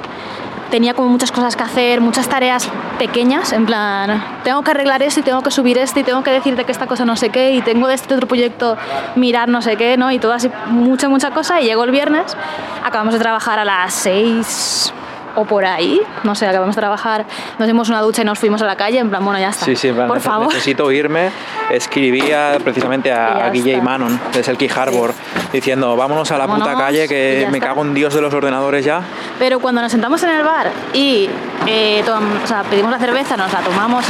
tenía 0.70 0.94
como 0.94 1.10
muchas 1.10 1.32
cosas 1.32 1.56
que 1.56 1.64
hacer, 1.64 2.02
muchas 2.02 2.28
tareas 2.28 2.70
pequeñas, 2.98 3.54
en 3.54 3.66
plan, 3.66 4.24
tengo 4.44 4.62
que 4.64 4.72
arreglar 4.72 5.02
esto 5.02 5.20
y 5.20 5.24
tengo 5.24 5.42
que 5.42 5.52
subir 5.52 5.78
esto 5.78 6.00
y 6.00 6.04
tengo 6.04 6.24
que 6.24 6.32
decirte 6.32 6.64
que 6.64 6.72
esta 6.72 6.88
cosa 6.88 7.06
no 7.06 7.16
sé 7.16 7.30
qué 7.30 7.52
y 7.52 7.62
tengo 7.62 7.90
este 7.90 8.14
otro 8.14 8.28
proyecto 8.28 8.78
mirar 9.16 9.50
no 9.50 9.62
sé 9.62 9.76
qué, 9.76 9.98
¿no? 9.98 10.12
Y 10.12 10.20
todo 10.20 10.34
así, 10.34 10.50
mucha, 10.68 11.10
mucha 11.10 11.32
cosa. 11.32 11.62
Y 11.62 11.66
llegó 11.66 11.84
el 11.84 11.92
viernes, 11.92 12.36
acabamos 12.84 13.14
de 13.14 13.20
trabajar 13.20 13.60
a 13.60 13.66
las 13.66 13.94
seis 13.94 14.94
o 15.40 15.46
por 15.46 15.66
ahí, 15.66 16.02
no 16.24 16.36
sé, 16.36 16.48
acabamos 16.48 16.76
de 16.76 16.82
trabajar, 16.82 17.26
nos 17.58 17.68
dimos 17.68 17.90
una 17.90 18.02
ducha 18.02 18.22
y 18.22 18.26
nos 18.26 18.38
fuimos 18.40 18.62
a 18.62 18.66
la 18.66 18.76
calle, 18.76 19.00
en 19.00 19.10
plan, 19.10 19.24
bueno, 19.24 19.40
ya 19.40 19.50
está. 19.50 19.66
Sí, 19.66 19.76
sí, 19.76 19.88
en 19.90 19.96
plan, 19.96 20.08
por 20.08 20.18
nece- 20.18 20.22
favor. 20.22 20.48
necesito 20.48 20.92
irme. 20.92 21.32
Escribía 21.72 22.58
precisamente 22.64 23.12
a, 23.12 23.46
a 23.46 23.50
Guille 23.50 23.74
y. 23.74 23.82
Manon 23.82 24.20
de 24.34 24.44
Selkie 24.44 24.70
Harbor 24.70 25.14
diciendo 25.54 25.96
vámonos 25.96 26.30
a 26.32 26.38
la 26.38 26.46
puta 26.48 26.60
Vámonos, 26.60 26.80
calle 26.82 27.06
y 27.06 27.08
que 27.08 27.48
me 27.52 27.58
está. 27.58 27.70
cago 27.70 27.82
en 27.84 27.94
Dios 27.94 28.14
de 28.14 28.22
los 28.22 28.34
ordenadores 28.34 28.84
ya. 28.86 29.02
Pero 29.38 29.60
cuando 29.60 29.82
nos 29.82 29.92
sentamos 29.92 30.22
en 30.24 30.30
el 30.30 30.44
bar 30.44 30.70
y 30.94 31.30
eh, 31.68 32.04
tom- 32.06 32.44
o 32.44 32.48
sea, 32.48 32.64
pedimos 32.64 32.92
la 32.92 33.00
cerveza, 33.00 33.38
nos 33.38 33.52
la 33.54 33.60
tomamos, 33.62 34.06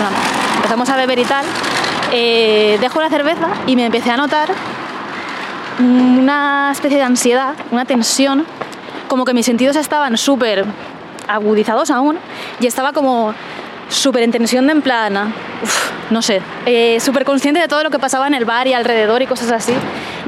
empezamos 0.55 0.89
a 0.89 0.95
beber 0.97 1.19
y 1.19 1.25
tal, 1.25 1.45
eh, 2.11 2.77
dejo 2.81 3.01
la 3.01 3.09
cerveza 3.09 3.47
y 3.67 3.75
me 3.75 3.85
empecé 3.85 4.09
a 4.11 4.17
notar 4.17 4.49
una 5.79 6.69
especie 6.71 6.97
de 6.97 7.03
ansiedad, 7.03 7.55
una 7.71 7.85
tensión, 7.85 8.45
como 9.07 9.25
que 9.25 9.33
mis 9.33 9.45
sentidos 9.45 9.75
estaban 9.75 10.17
súper 10.17 10.65
agudizados 11.29 11.91
aún 11.91 12.17
y 12.59 12.67
estaba 12.67 12.93
como 12.93 13.33
súper 13.89 14.23
en 14.23 14.31
tensión 14.31 14.67
de 14.67 14.73
en 14.73 14.81
plan, 14.81 15.33
uf, 15.63 15.91
no 16.11 16.21
sé, 16.21 16.41
eh, 16.65 16.99
súper 16.99 17.25
consciente 17.25 17.59
de 17.59 17.67
todo 17.67 17.83
lo 17.83 17.89
que 17.89 17.99
pasaba 17.99 18.27
en 18.27 18.33
el 18.33 18.45
bar 18.45 18.67
y 18.67 18.73
alrededor 18.73 19.21
y 19.21 19.27
cosas 19.27 19.51
así. 19.51 19.73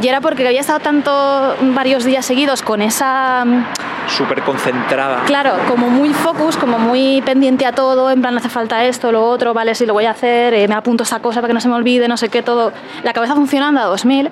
Y 0.01 0.07
era 0.07 0.21
porque 0.21 0.47
había 0.47 0.61
estado 0.61 0.79
tanto 0.79 1.55
varios 1.73 2.03
días 2.03 2.25
seguidos 2.25 2.61
con 2.61 2.81
esa 2.81 3.43
mm, 3.45 3.65
Súper 4.07 4.41
concentrada. 4.41 5.23
Claro, 5.25 5.53
como 5.69 5.89
muy 5.89 6.13
focus, 6.13 6.57
como 6.57 6.79
muy 6.79 7.21
pendiente 7.21 7.65
a 7.65 7.71
todo, 7.71 8.11
en 8.11 8.21
plan 8.21 8.37
hace 8.37 8.49
falta 8.49 8.83
esto, 8.83 9.11
lo 9.11 9.25
otro, 9.25 9.53
vale, 9.53 9.73
sí 9.75 9.85
lo 9.85 9.93
voy 9.93 10.05
a 10.05 10.11
hacer, 10.11 10.53
eh, 10.53 10.67
me 10.67 10.75
apunto 10.75 11.03
esta 11.03 11.19
cosa 11.19 11.39
para 11.39 11.49
que 11.49 11.53
no 11.53 11.61
se 11.61 11.69
me 11.69 11.75
olvide, 11.75 12.07
no 12.07 12.17
sé 12.17 12.29
qué, 12.29 12.41
todo. 12.41 12.73
La 13.03 13.13
cabeza 13.13 13.35
funcionando 13.35 13.79
a 13.79 13.85
2000 13.85 14.29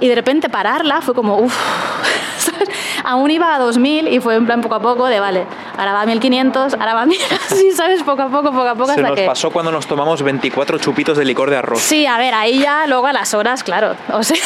y 0.00 0.08
de 0.08 0.14
repente 0.14 0.48
pararla 0.48 1.00
fue 1.00 1.14
como, 1.14 1.36
uff, 1.36 1.54
aún 3.04 3.30
iba 3.30 3.54
a 3.54 3.58
2000 3.58 4.08
y 4.08 4.20
fue 4.20 4.34
en 4.34 4.46
plan 4.46 4.60
poco 4.60 4.74
a 4.76 4.80
poco 4.80 5.06
de, 5.06 5.20
vale, 5.20 5.46
ahora 5.76 5.92
va 5.92 6.02
a 6.02 6.06
1500, 6.06 6.74
ahora 6.74 6.94
va 6.94 7.02
a 7.02 7.06
1000, 7.06 7.18
así, 7.50 7.72
¿sabes? 7.72 8.02
Poco 8.02 8.22
a 8.22 8.28
poco, 8.28 8.50
poco 8.50 8.68
a 8.68 8.74
poco 8.74 8.86
Se 8.86 8.92
hasta 8.92 9.08
nos 9.08 9.18
que... 9.18 9.26
pasó 9.26 9.50
cuando 9.50 9.72
nos 9.72 9.86
tomamos 9.86 10.22
24 10.22 10.78
chupitos 10.78 11.16
de 11.16 11.24
licor 11.24 11.50
de 11.50 11.56
arroz. 11.56 11.80
Sí, 11.80 12.06
a 12.06 12.18
ver, 12.18 12.34
ahí 12.34 12.60
ya 12.60 12.86
luego 12.86 13.06
a 13.06 13.12
las 13.12 13.34
horas, 13.34 13.62
claro. 13.62 13.94
O 14.20 14.22
sea, 14.22 14.36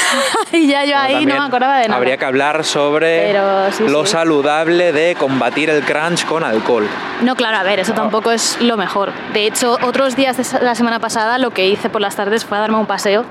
ahí 0.53 0.69
ya 0.69 0.85
yo 0.85 0.97
ahí 0.97 1.27
no 1.27 1.35
me 1.35 1.45
acordaba 1.45 1.79
de 1.79 1.89
nada. 1.89 1.97
Habría 1.97 2.17
que 2.17 2.25
hablar 2.25 2.65
sobre 2.65 3.27
Pero 3.27 3.73
sí, 3.73 3.85
lo 3.89 4.05
sí. 4.05 4.13
saludable 4.13 4.93
de 4.93 5.17
combatir 5.17 5.69
el 5.71 5.83
crunch 5.83 6.25
con 6.27 6.45
alcohol. 6.45 6.87
No, 7.23 7.35
claro, 7.35 7.57
a 7.57 7.63
ver, 7.63 7.81
eso 7.81 7.93
tampoco 7.93 8.31
es 8.31 8.59
lo 8.61 8.77
mejor. 8.77 9.13
De 9.33 9.47
hecho, 9.47 9.79
otros 9.83 10.17
días 10.17 10.37
de 10.37 10.65
la 10.65 10.75
semana 10.75 11.01
pasada 11.01 11.39
lo 11.39 11.51
que 11.51 11.67
hice 11.67 11.91
por 11.91 12.01
las 12.01 12.15
tardes 12.15 12.45
fue 12.45 12.59
a 12.59 12.61
darme 12.61 12.79
un 12.79 12.87
paseo. 12.87 13.25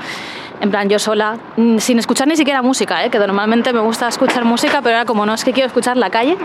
En 0.61 0.71
plan, 0.71 0.87
yo 0.89 0.97
sola, 0.99 1.37
mm, 1.57 1.77
sin 1.79 1.99
escuchar 1.99 2.27
ni 2.27 2.35
siquiera 2.37 2.61
música, 2.61 3.03
¿eh? 3.03 3.09
que 3.09 3.19
normalmente 3.19 3.73
me 3.73 3.79
gusta 3.81 4.07
escuchar 4.07 4.45
música, 4.45 4.81
pero 4.81 4.95
era 4.95 5.05
como 5.05 5.25
no 5.25 5.33
es 5.33 5.43
que 5.43 5.51
quiero 5.51 5.67
escuchar 5.67 5.97
la 5.97 6.09
calle. 6.09 6.37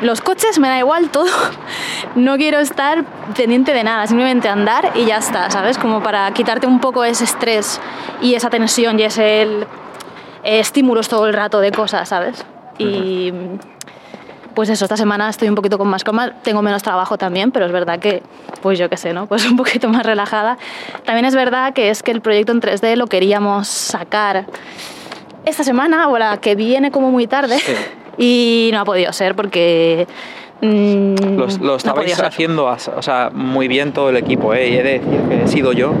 Los 0.00 0.20
coches 0.20 0.58
me 0.58 0.68
da 0.68 0.78
igual 0.78 1.10
todo. 1.10 1.26
No 2.14 2.36
quiero 2.36 2.58
estar 2.58 3.04
pendiente 3.36 3.72
de 3.72 3.84
nada, 3.84 4.06
simplemente 4.06 4.48
andar 4.48 4.90
y 4.96 5.06
ya 5.06 5.16
está, 5.16 5.50
¿sabes? 5.50 5.78
Como 5.78 6.02
para 6.02 6.30
quitarte 6.32 6.66
un 6.66 6.78
poco 6.80 7.04
ese 7.04 7.24
estrés 7.24 7.80
y 8.20 8.34
esa 8.34 8.50
tensión 8.50 8.98
y 9.00 9.04
ese 9.04 9.42
el- 9.42 9.66
eh, 10.44 10.58
estímulos 10.60 11.08
todo 11.08 11.26
el 11.26 11.32
rato 11.32 11.60
de 11.60 11.72
cosas, 11.72 12.08
¿sabes? 12.08 12.44
Y 12.78 13.32
pues 14.54 14.68
eso, 14.68 14.84
esta 14.84 14.96
semana 14.96 15.28
estoy 15.28 15.48
un 15.48 15.54
poquito 15.54 15.78
con 15.78 15.88
más 15.88 16.04
calma, 16.04 16.32
tengo 16.42 16.62
menos 16.62 16.82
trabajo 16.82 17.18
también, 17.18 17.50
pero 17.50 17.66
es 17.66 17.72
verdad 17.72 17.98
que, 17.98 18.22
pues 18.60 18.78
yo 18.78 18.88
qué 18.88 18.96
sé, 18.96 19.12
¿no? 19.12 19.26
Pues 19.32 19.44
un 19.48 19.56
poquito 19.56 19.88
más 19.88 20.04
relajada. 20.04 20.58
También 21.04 21.24
es 21.24 21.34
verdad 21.34 21.72
que 21.72 21.90
es 21.90 22.02
que 22.02 22.10
el 22.10 22.20
proyecto 22.20 22.52
en 22.52 22.60
3D 22.60 22.96
lo 22.96 23.06
queríamos 23.06 23.68
sacar 23.68 24.46
esta 25.44 25.64
semana 25.64 26.08
o 26.08 26.18
la 26.18 26.36
que 26.38 26.54
viene 26.54 26.90
como 26.90 27.10
muy 27.10 27.26
tarde 27.26 27.58
Sí. 27.58 27.72
y 28.18 28.70
no 28.72 28.80
ha 28.80 28.84
podido 28.84 29.12
ser 29.12 29.34
porque... 29.34 30.06
mm, 30.60 31.14
Lo, 31.36 31.46
lo 31.60 31.76
estabais 31.76 32.20
haciendo 32.20 32.66
o 32.66 33.02
sea, 33.02 33.30
muy 33.32 33.68
bien 33.68 33.92
todo 33.92 34.10
el 34.10 34.16
equipo, 34.16 34.54
¿eh? 34.54 34.68
y 34.68 34.74
he 34.76 34.82
de 34.82 34.98
decir 35.00 35.20
que 35.28 35.42
he 35.42 35.48
sido 35.48 35.72
yo. 35.72 35.94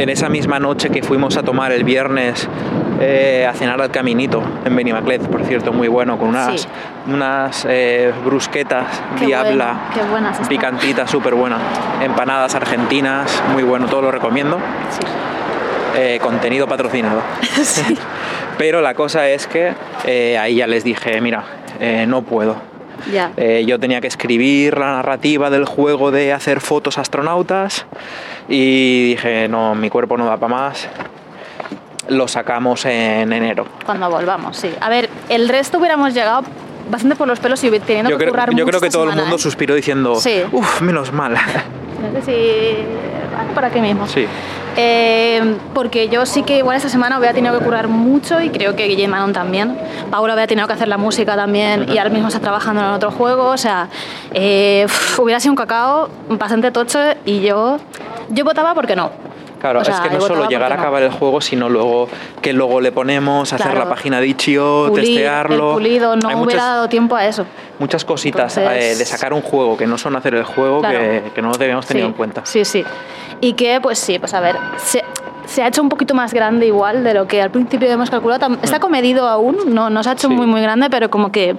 En 0.00 0.08
esa 0.08 0.30
misma 0.30 0.58
noche 0.58 0.88
que 0.88 1.02
fuimos 1.02 1.36
a 1.36 1.42
tomar 1.42 1.72
el 1.72 1.84
viernes 1.84 2.48
eh, 3.02 3.46
a 3.46 3.52
cenar 3.52 3.80
al 3.82 3.90
Caminito 3.90 4.42
en 4.64 4.74
Benimaclet, 4.74 5.20
por 5.28 5.44
cierto, 5.44 5.74
muy 5.74 5.88
bueno, 5.88 6.18
con 6.18 6.28
unas, 6.28 6.62
Sí. 6.62 6.68
unas 7.06 7.66
eh, 7.68 8.10
brusquetas 8.24 8.86
Qué 9.18 9.26
diabla, 9.26 9.66
bueno, 9.66 9.80
qué 9.94 10.10
buenas 10.10 10.32
están. 10.32 10.48
picantitas, 10.48 11.10
súper 11.10 11.34
buena, 11.34 11.58
empanadas 12.02 12.54
argentinas, 12.54 13.42
muy 13.52 13.62
bueno, 13.62 13.88
todo 13.88 14.00
lo 14.00 14.10
recomiendo. 14.10 14.56
Sí. 14.90 15.06
Eh, 15.98 16.18
contenido 16.22 16.66
patrocinado. 16.66 17.20
Sí. 17.62 17.98
Pero 18.56 18.80
la 18.80 18.94
cosa 18.94 19.28
es 19.28 19.46
que 19.46 19.74
ahí 20.38 20.56
ya 20.56 20.66
les 20.66 20.82
dije, 20.82 21.20
mira, 21.20 21.44
no 22.06 22.22
puedo. 22.22 22.69
Eh, 23.36 23.64
yo 23.66 23.78
tenía 23.78 24.00
que 24.00 24.06
escribir 24.06 24.78
la 24.78 24.92
narrativa 24.92 25.50
del 25.50 25.64
juego 25.64 26.10
de 26.10 26.32
hacer 26.32 26.60
fotos 26.60 26.98
astronautas 26.98 27.86
y 28.48 29.10
dije, 29.10 29.48
no, 29.48 29.74
mi 29.74 29.90
cuerpo 29.90 30.16
no 30.16 30.26
da 30.26 30.36
para 30.36 30.54
más. 30.54 30.88
Lo 32.08 32.26
sacamos 32.28 32.84
en 32.86 33.32
enero. 33.32 33.66
Cuando 33.86 34.10
volvamos, 34.10 34.56
sí. 34.56 34.70
A 34.80 34.88
ver, 34.88 35.08
el 35.28 35.48
resto 35.48 35.78
hubiéramos 35.78 36.12
llegado 36.14 36.42
bastante 36.90 37.14
por 37.14 37.28
los 37.28 37.38
pelos 37.38 37.62
y 37.62 37.70
teniendo 37.80 38.10
Yo 38.10 38.18
que 38.18 38.24
creo, 38.24 38.32
currar 38.32 38.54
yo 38.54 38.66
creo 38.66 38.80
que 38.80 38.90
todo 38.90 39.04
el 39.04 39.16
mundo 39.16 39.36
¿eh? 39.36 39.38
suspiró 39.38 39.74
diciendo, 39.74 40.16
Sí. 40.16 40.42
uff, 40.52 40.80
menos 40.80 41.12
mal. 41.12 41.36
No 42.00 42.18
sé 42.18 42.22
si... 42.32 42.76
bueno, 43.36 43.52
por 43.54 43.62
aquí 43.62 43.78
mismo. 43.78 44.06
sí. 44.06 44.26
Eh, 44.76 45.56
porque 45.74 46.08
yo 46.08 46.26
sí 46.26 46.42
que 46.42 46.58
igual 46.58 46.76
esta 46.76 46.88
semana 46.88 47.16
había 47.16 47.32
tenido 47.32 47.58
que 47.58 47.64
currar 47.64 47.88
mucho 47.88 48.40
y 48.40 48.50
creo 48.50 48.76
que 48.76 48.86
Guillem 48.86 49.10
Manon 49.10 49.32
también. 49.32 49.76
Paula 50.10 50.32
había 50.34 50.46
tenido 50.46 50.66
que 50.66 50.74
hacer 50.74 50.88
la 50.88 50.98
música 50.98 51.36
también 51.36 51.86
y 51.92 51.98
ahora 51.98 52.10
mismo 52.10 52.28
está 52.28 52.40
trabajando 52.40 52.80
en 52.80 52.88
otro 52.88 53.10
juego. 53.10 53.46
O 53.46 53.56
sea, 53.56 53.88
eh, 54.32 54.86
hubiera 55.18 55.40
sido 55.40 55.52
un 55.52 55.56
cacao 55.56 56.08
bastante 56.28 56.70
tocho 56.70 56.98
y 57.24 57.40
yo, 57.40 57.78
yo 58.30 58.44
votaba 58.44 58.74
porque 58.74 58.96
no. 58.96 59.29
Claro, 59.60 59.80
O 59.80 59.84
sea, 59.84 59.94
es 59.96 60.00
que 60.00 60.10
no 60.10 60.20
solo 60.22 60.48
llegar 60.48 60.72
a 60.72 60.76
no. 60.76 60.80
acabar 60.80 61.02
el 61.02 61.10
juego, 61.12 61.40
sino 61.40 61.68
luego 61.68 62.08
que 62.40 62.52
luego 62.52 62.80
le 62.80 62.92
ponemos, 62.92 63.52
hacer 63.52 63.76
la 63.76 63.88
página 63.88 64.18
de 64.20 64.26
Itch.io, 64.28 64.86
Pulir, 64.88 65.04
testearlo. 65.04 65.68
El 65.72 65.74
pulido, 65.74 66.16
no 66.16 66.28
Hay 66.30 66.34
hubiera 66.34 66.36
muchas, 66.44 66.60
dado 66.62 66.88
tiempo 66.88 67.14
a 67.16 67.26
eso. 67.26 67.44
muchas 67.78 68.04
cositas 68.04 68.56
Entonces- 68.56 68.94
eh, 68.94 68.96
de 68.98 69.04
sacar 69.04 69.32
un 69.34 69.42
juego 69.42 69.76
que 69.76 69.86
no 69.86 69.98
son 69.98 70.16
hacer 70.16 70.34
el 70.34 70.44
juego 70.44 70.80
Claro. 70.80 70.98
que, 70.98 71.22
que 71.34 71.42
no 71.42 71.52
debemos 71.52 71.86
tener 71.86 72.02
sí, 72.04 72.06
en 72.08 72.12
cuenta. 72.14 72.40
Sí, 72.46 72.64
sí. 72.64 72.84
Y 73.42 73.52
que, 73.52 73.80
pues 73.80 73.98
sí, 73.98 74.18
pues 74.18 74.32
a 74.34 74.40
ver, 74.40 74.56
se, 74.78 75.04
se 75.50 75.62
ha 75.64 75.66
hecho 75.68 75.82
un 75.82 75.88
poquito 75.88 76.14
más 76.14 76.32
grande 76.32 76.66
igual 76.66 77.02
de 77.02 77.12
lo 77.12 77.26
que 77.26 77.42
al 77.42 77.50
principio 77.50 77.88
hemos 77.90 78.08
calculado. 78.08 78.56
Está 78.62 78.78
comedido 78.78 79.26
aún, 79.28 79.56
no, 79.74 79.90
no 79.90 80.02
se 80.04 80.10
ha 80.10 80.12
hecho 80.12 80.28
Mm. 80.28 80.32
Sí. 80.32 80.36
muy, 80.36 80.46
muy 80.46 80.60
grande, 80.62 80.88
pero 80.90 81.10
como 81.10 81.32
que 81.32 81.56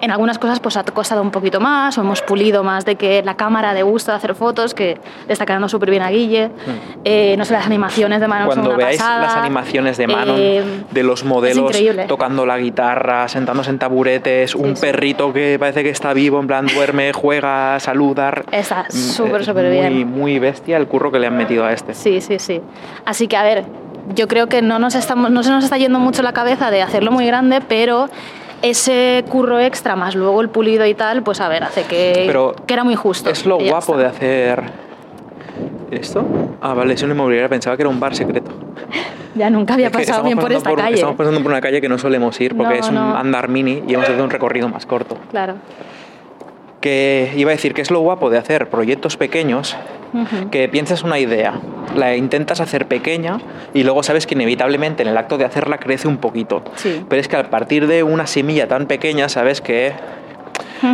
en 0.00 0.10
algunas 0.12 0.38
cosas 0.38 0.60
pues 0.60 0.76
ha 0.76 0.84
costado 0.84 1.20
un 1.20 1.30
poquito 1.32 1.58
más 1.58 1.98
o 1.98 2.02
hemos 2.02 2.22
pulido 2.22 2.62
más 2.62 2.84
de 2.84 2.94
que 2.94 3.22
la 3.24 3.34
cámara 3.36 3.74
de 3.74 3.82
gusto 3.82 4.12
de 4.12 4.18
hacer 4.18 4.34
fotos, 4.36 4.72
que 4.74 5.00
le 5.26 5.32
está 5.32 5.46
quedando 5.46 5.68
súper 5.68 5.90
bien 5.90 6.02
a 6.02 6.10
Guille. 6.10 6.50
Eh, 7.04 7.34
no 7.36 7.44
sé, 7.44 7.54
las 7.54 7.66
animaciones 7.66 8.20
de 8.20 8.28
Manon 8.28 8.48
son 8.52 8.58
Mm. 8.58 8.62
Cuando 8.62 8.74
una 8.76 8.84
veáis 8.84 9.00
pasada. 9.00 9.20
las 9.22 9.36
animaciones 9.36 9.96
de 9.96 10.06
Manon, 10.06 10.36
Eh, 10.38 10.64
de 10.92 11.02
los 11.02 11.24
modelos 11.24 11.72
tocando 12.06 12.46
la 12.46 12.58
guitarra, 12.58 13.26
sentándose 13.26 13.70
en 13.70 13.78
taburetes, 13.80 14.54
un 14.54 14.76
sí. 14.76 14.80
perrito 14.82 15.32
que 15.32 15.56
parece 15.58 15.82
que 15.82 15.90
está 15.90 16.12
vivo, 16.12 16.38
en 16.38 16.46
plan 16.46 16.66
duerme, 16.66 17.12
juega, 17.12 17.80
saluda. 17.80 18.32
Está 18.52 18.84
Mm, 18.88 18.92
súper, 18.92 19.44
súper 19.44 19.70
bien. 19.70 20.06
muy 20.08 20.38
bestia 20.38 20.76
el 20.76 20.86
curro 20.86 21.10
que 21.10 21.18
le 21.18 21.26
han 21.26 21.36
metido 21.36 21.64
a 21.64 21.72
este. 21.72 21.94
Sí, 21.94 22.20
sí, 22.20 22.38
sí. 22.38 22.60
Así 23.04 23.23
que, 23.28 23.36
a 23.36 23.42
ver, 23.42 23.64
yo 24.14 24.28
creo 24.28 24.48
que 24.48 24.62
no, 24.62 24.78
nos 24.78 24.94
estamos, 24.94 25.30
no 25.30 25.42
se 25.42 25.50
nos 25.50 25.64
está 25.64 25.78
yendo 25.78 25.98
mucho 25.98 26.22
la 26.22 26.32
cabeza 26.32 26.70
de 26.70 26.82
hacerlo 26.82 27.10
muy 27.10 27.26
grande, 27.26 27.60
pero 27.66 28.08
ese 28.62 29.24
curro 29.28 29.60
extra 29.60 29.96
más 29.96 30.14
luego 30.14 30.40
el 30.40 30.48
pulido 30.48 30.86
y 30.86 30.94
tal, 30.94 31.22
pues 31.22 31.40
a 31.40 31.48
ver, 31.48 31.64
hace 31.64 31.82
que, 31.84 32.24
Pero 32.26 32.54
que 32.66 32.74
era 32.74 32.84
muy 32.84 32.94
justo. 32.94 33.30
Es 33.30 33.44
lo 33.46 33.58
guapo 33.58 33.92
está. 33.92 33.96
de 33.96 34.06
hacer. 34.06 34.62
¿Esto? 35.90 36.24
Ah, 36.60 36.74
vale, 36.74 36.94
es 36.94 37.02
una 37.02 37.14
inmobiliaria, 37.14 37.48
pensaba 37.48 37.76
que 37.76 37.82
era 37.82 37.90
un 37.90 38.00
bar 38.00 38.14
secreto. 38.14 38.50
Ya 39.36 39.50
nunca 39.50 39.74
había 39.74 39.88
Es 39.88 39.92
pasado 39.92 40.22
bien 40.22 40.38
por 40.38 40.52
esta 40.52 40.72
calle. 40.76 40.94
Estamos 40.94 41.16
pasando 41.16 41.42
por 41.42 41.50
una 41.50 41.60
calle 41.60 41.80
que 41.80 41.88
no 41.88 41.98
solemos 41.98 42.40
ir 42.40 42.56
porque 42.56 42.74
No, 42.74 42.80
es 42.80 42.88
un 42.88 42.94
no. 42.94 43.16
andar 43.16 43.48
mini 43.48 43.82
y 43.88 43.94
hemos 43.94 44.08
hecho 44.08 44.22
un 44.22 44.30
recorrido 44.30 44.68
más 44.68 44.86
corto. 44.86 45.16
Claro. 45.32 45.54
Que 46.84 47.32
iba 47.34 47.50
a 47.50 47.54
decir 47.54 47.72
que 47.72 47.80
es 47.80 47.90
lo 47.90 48.00
guapo 48.00 48.28
de 48.28 48.36
hacer 48.36 48.68
proyectos 48.68 49.16
pequeños, 49.16 49.74
que 50.50 50.68
piensas 50.68 51.02
una 51.02 51.18
idea, 51.18 51.54
la 51.96 52.14
intentas 52.14 52.60
hacer 52.60 52.88
pequeña 52.88 53.38
y 53.72 53.84
luego 53.84 54.02
sabes 54.02 54.26
que 54.26 54.34
inevitablemente 54.34 55.02
en 55.02 55.08
el 55.08 55.16
acto 55.16 55.38
de 55.38 55.46
hacerla 55.46 55.78
crece 55.78 56.08
un 56.08 56.18
poquito. 56.18 56.62
Sí. 56.76 57.02
Pero 57.08 57.20
es 57.22 57.26
que 57.26 57.36
a 57.36 57.48
partir 57.48 57.86
de 57.86 58.02
una 58.02 58.26
semilla 58.26 58.68
tan 58.68 58.84
pequeña 58.84 59.30
sabes 59.30 59.62
que 59.62 59.94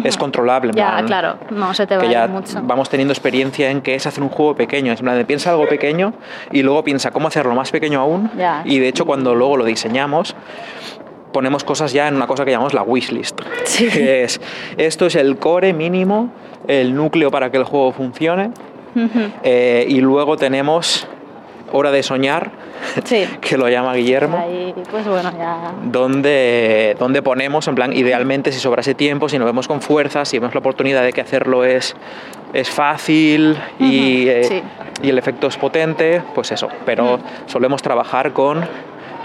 es 0.05 0.17
controlable. 0.17 0.71
Ya, 0.77 0.93
plan, 0.93 1.07
claro, 1.07 1.39
no 1.51 1.75
se 1.75 1.89
te 1.89 1.97
va 1.97 2.03
que 2.03 2.07
a 2.07 2.11
ir 2.11 2.15
ya 2.15 2.29
mucho. 2.29 2.61
vamos 2.63 2.89
teniendo 2.89 3.13
experiencia 3.13 3.69
en 3.69 3.81
que 3.81 3.97
es 3.97 4.07
hacer 4.07 4.23
un 4.23 4.29
juego 4.29 4.55
pequeño. 4.55 4.93
Es 4.93 5.01
plan 5.01 5.17
de 5.17 5.25
piensa 5.25 5.51
algo 5.51 5.67
pequeño 5.67 6.15
y 6.53 6.63
luego 6.63 6.85
piensa 6.85 7.11
cómo 7.11 7.27
hacerlo 7.27 7.57
más 7.57 7.73
pequeño 7.73 7.99
aún. 7.99 8.31
Ya. 8.39 8.63
Y 8.65 8.79
de 8.79 8.87
hecho, 8.87 9.07
cuando 9.07 9.35
luego 9.35 9.57
lo 9.57 9.65
diseñamos, 9.65 10.37
ponemos 11.33 11.65
cosas 11.65 11.93
ya 11.93 12.09
en 12.09 12.17
una 12.17 12.27
cosa 12.27 12.45
que 12.45 12.51
llamamos 12.51 12.75
la 12.75 12.83
wishlist. 12.83 13.41
Sí. 13.65 13.89
Que 13.89 14.25
es, 14.25 14.41
esto 14.77 15.07
es 15.07 15.15
el 15.15 15.37
core 15.39 15.73
mínimo, 15.73 16.31
el 16.69 16.95
núcleo 16.95 17.31
para 17.31 17.51
que 17.51 17.57
el 17.57 17.65
juego 17.65 17.93
funcione. 17.93 18.51
Eh, 19.45 19.87
y 19.89 20.01
luego 20.01 20.37
tenemos 20.37 21.07
hora 21.73 21.93
de 21.93 22.03
soñar, 22.03 22.51
Sí. 23.05 23.25
que 23.41 23.57
lo 23.57 23.69
llama 23.69 23.95
Guillermo 23.95 24.37
Ahí, 24.37 24.75
pues 24.91 25.07
bueno, 25.07 25.31
ya. 25.39 25.73
donde, 25.85 26.97
donde 26.99 27.23
ponemos, 27.23 27.69
en 27.69 27.77
plan, 27.77 27.93
idealmente 27.93 28.51
si 28.51 28.59
sobrase 28.59 28.95
tiempo, 28.95 29.29
si 29.29 29.39
nos 29.39 29.47
vemos 29.47 29.69
con 29.69 29.81
fuerza, 29.81 30.25
si 30.25 30.39
vemos 30.41 30.55
la 30.55 30.59
oportunidad 30.61 31.05
de 31.05 31.13
que 31.13 31.21
hacerlo 31.21 31.63
es, 31.65 31.95
es 32.53 32.69
fácil 32.69 33.57
y, 33.79 34.27
eh, 34.29 34.45
sí. 34.45 34.63
y 35.03 35.11
el 35.11 35.19
efecto 35.19 35.47
es 35.47 35.57
potente, 35.57 36.23
pues 36.35 36.51
eso. 36.51 36.69
Pero 36.85 37.21
solemos 37.47 37.83
trabajar 37.83 38.33
con 38.33 38.65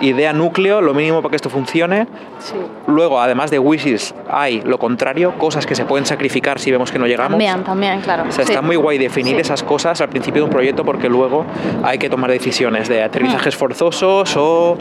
idea 0.02 0.34
núcleo, 0.34 0.82
lo 0.82 0.94
mínimo 0.94 1.22
para 1.22 1.30
que 1.32 1.36
esto 1.38 1.50
funcione. 1.50 2.08
Sí. 2.40 2.56
Luego, 2.88 3.20
además 3.22 3.50
de 3.52 3.60
wishes, 3.60 4.14
hay 4.30 4.62
lo 4.62 4.78
contrario, 4.78 5.38
cosas 5.38 5.66
que 5.66 5.76
se 5.76 5.86
pueden 5.86 6.06
sacrificar 6.06 6.60
si 6.60 6.72
vemos 6.72 6.92
que 6.92 7.00
no 7.00 7.08
llegamos. 7.08 7.32
También, 7.32 7.64
también, 7.64 8.02
claro. 8.02 8.24
O 8.28 8.32
sea, 8.32 8.44
está 8.44 8.62
muy 8.62 8.76
guay 8.76 8.98
definir 8.98 9.36
Sí. 9.36 9.42
esas 9.42 9.64
cosas 9.64 10.02
al 10.02 10.10
principio 10.10 10.42
de 10.42 10.46
un 10.46 10.52
proyecto 10.52 10.84
porque 10.86 11.10
luego 11.10 11.46
hay 11.84 11.98
que 11.98 12.10
tomar 12.10 12.30
decisiones 12.32 12.88
de 12.90 13.04
aterrizajes 13.04 13.56
forzosos 13.56 14.36
o 14.38 14.78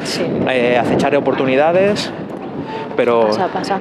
eh, 0.50 0.78
acechar 0.80 1.14
oportunidades. 1.16 2.12
Pero 2.96 3.26
Pasa, 3.26 3.48
pasa. 3.48 3.80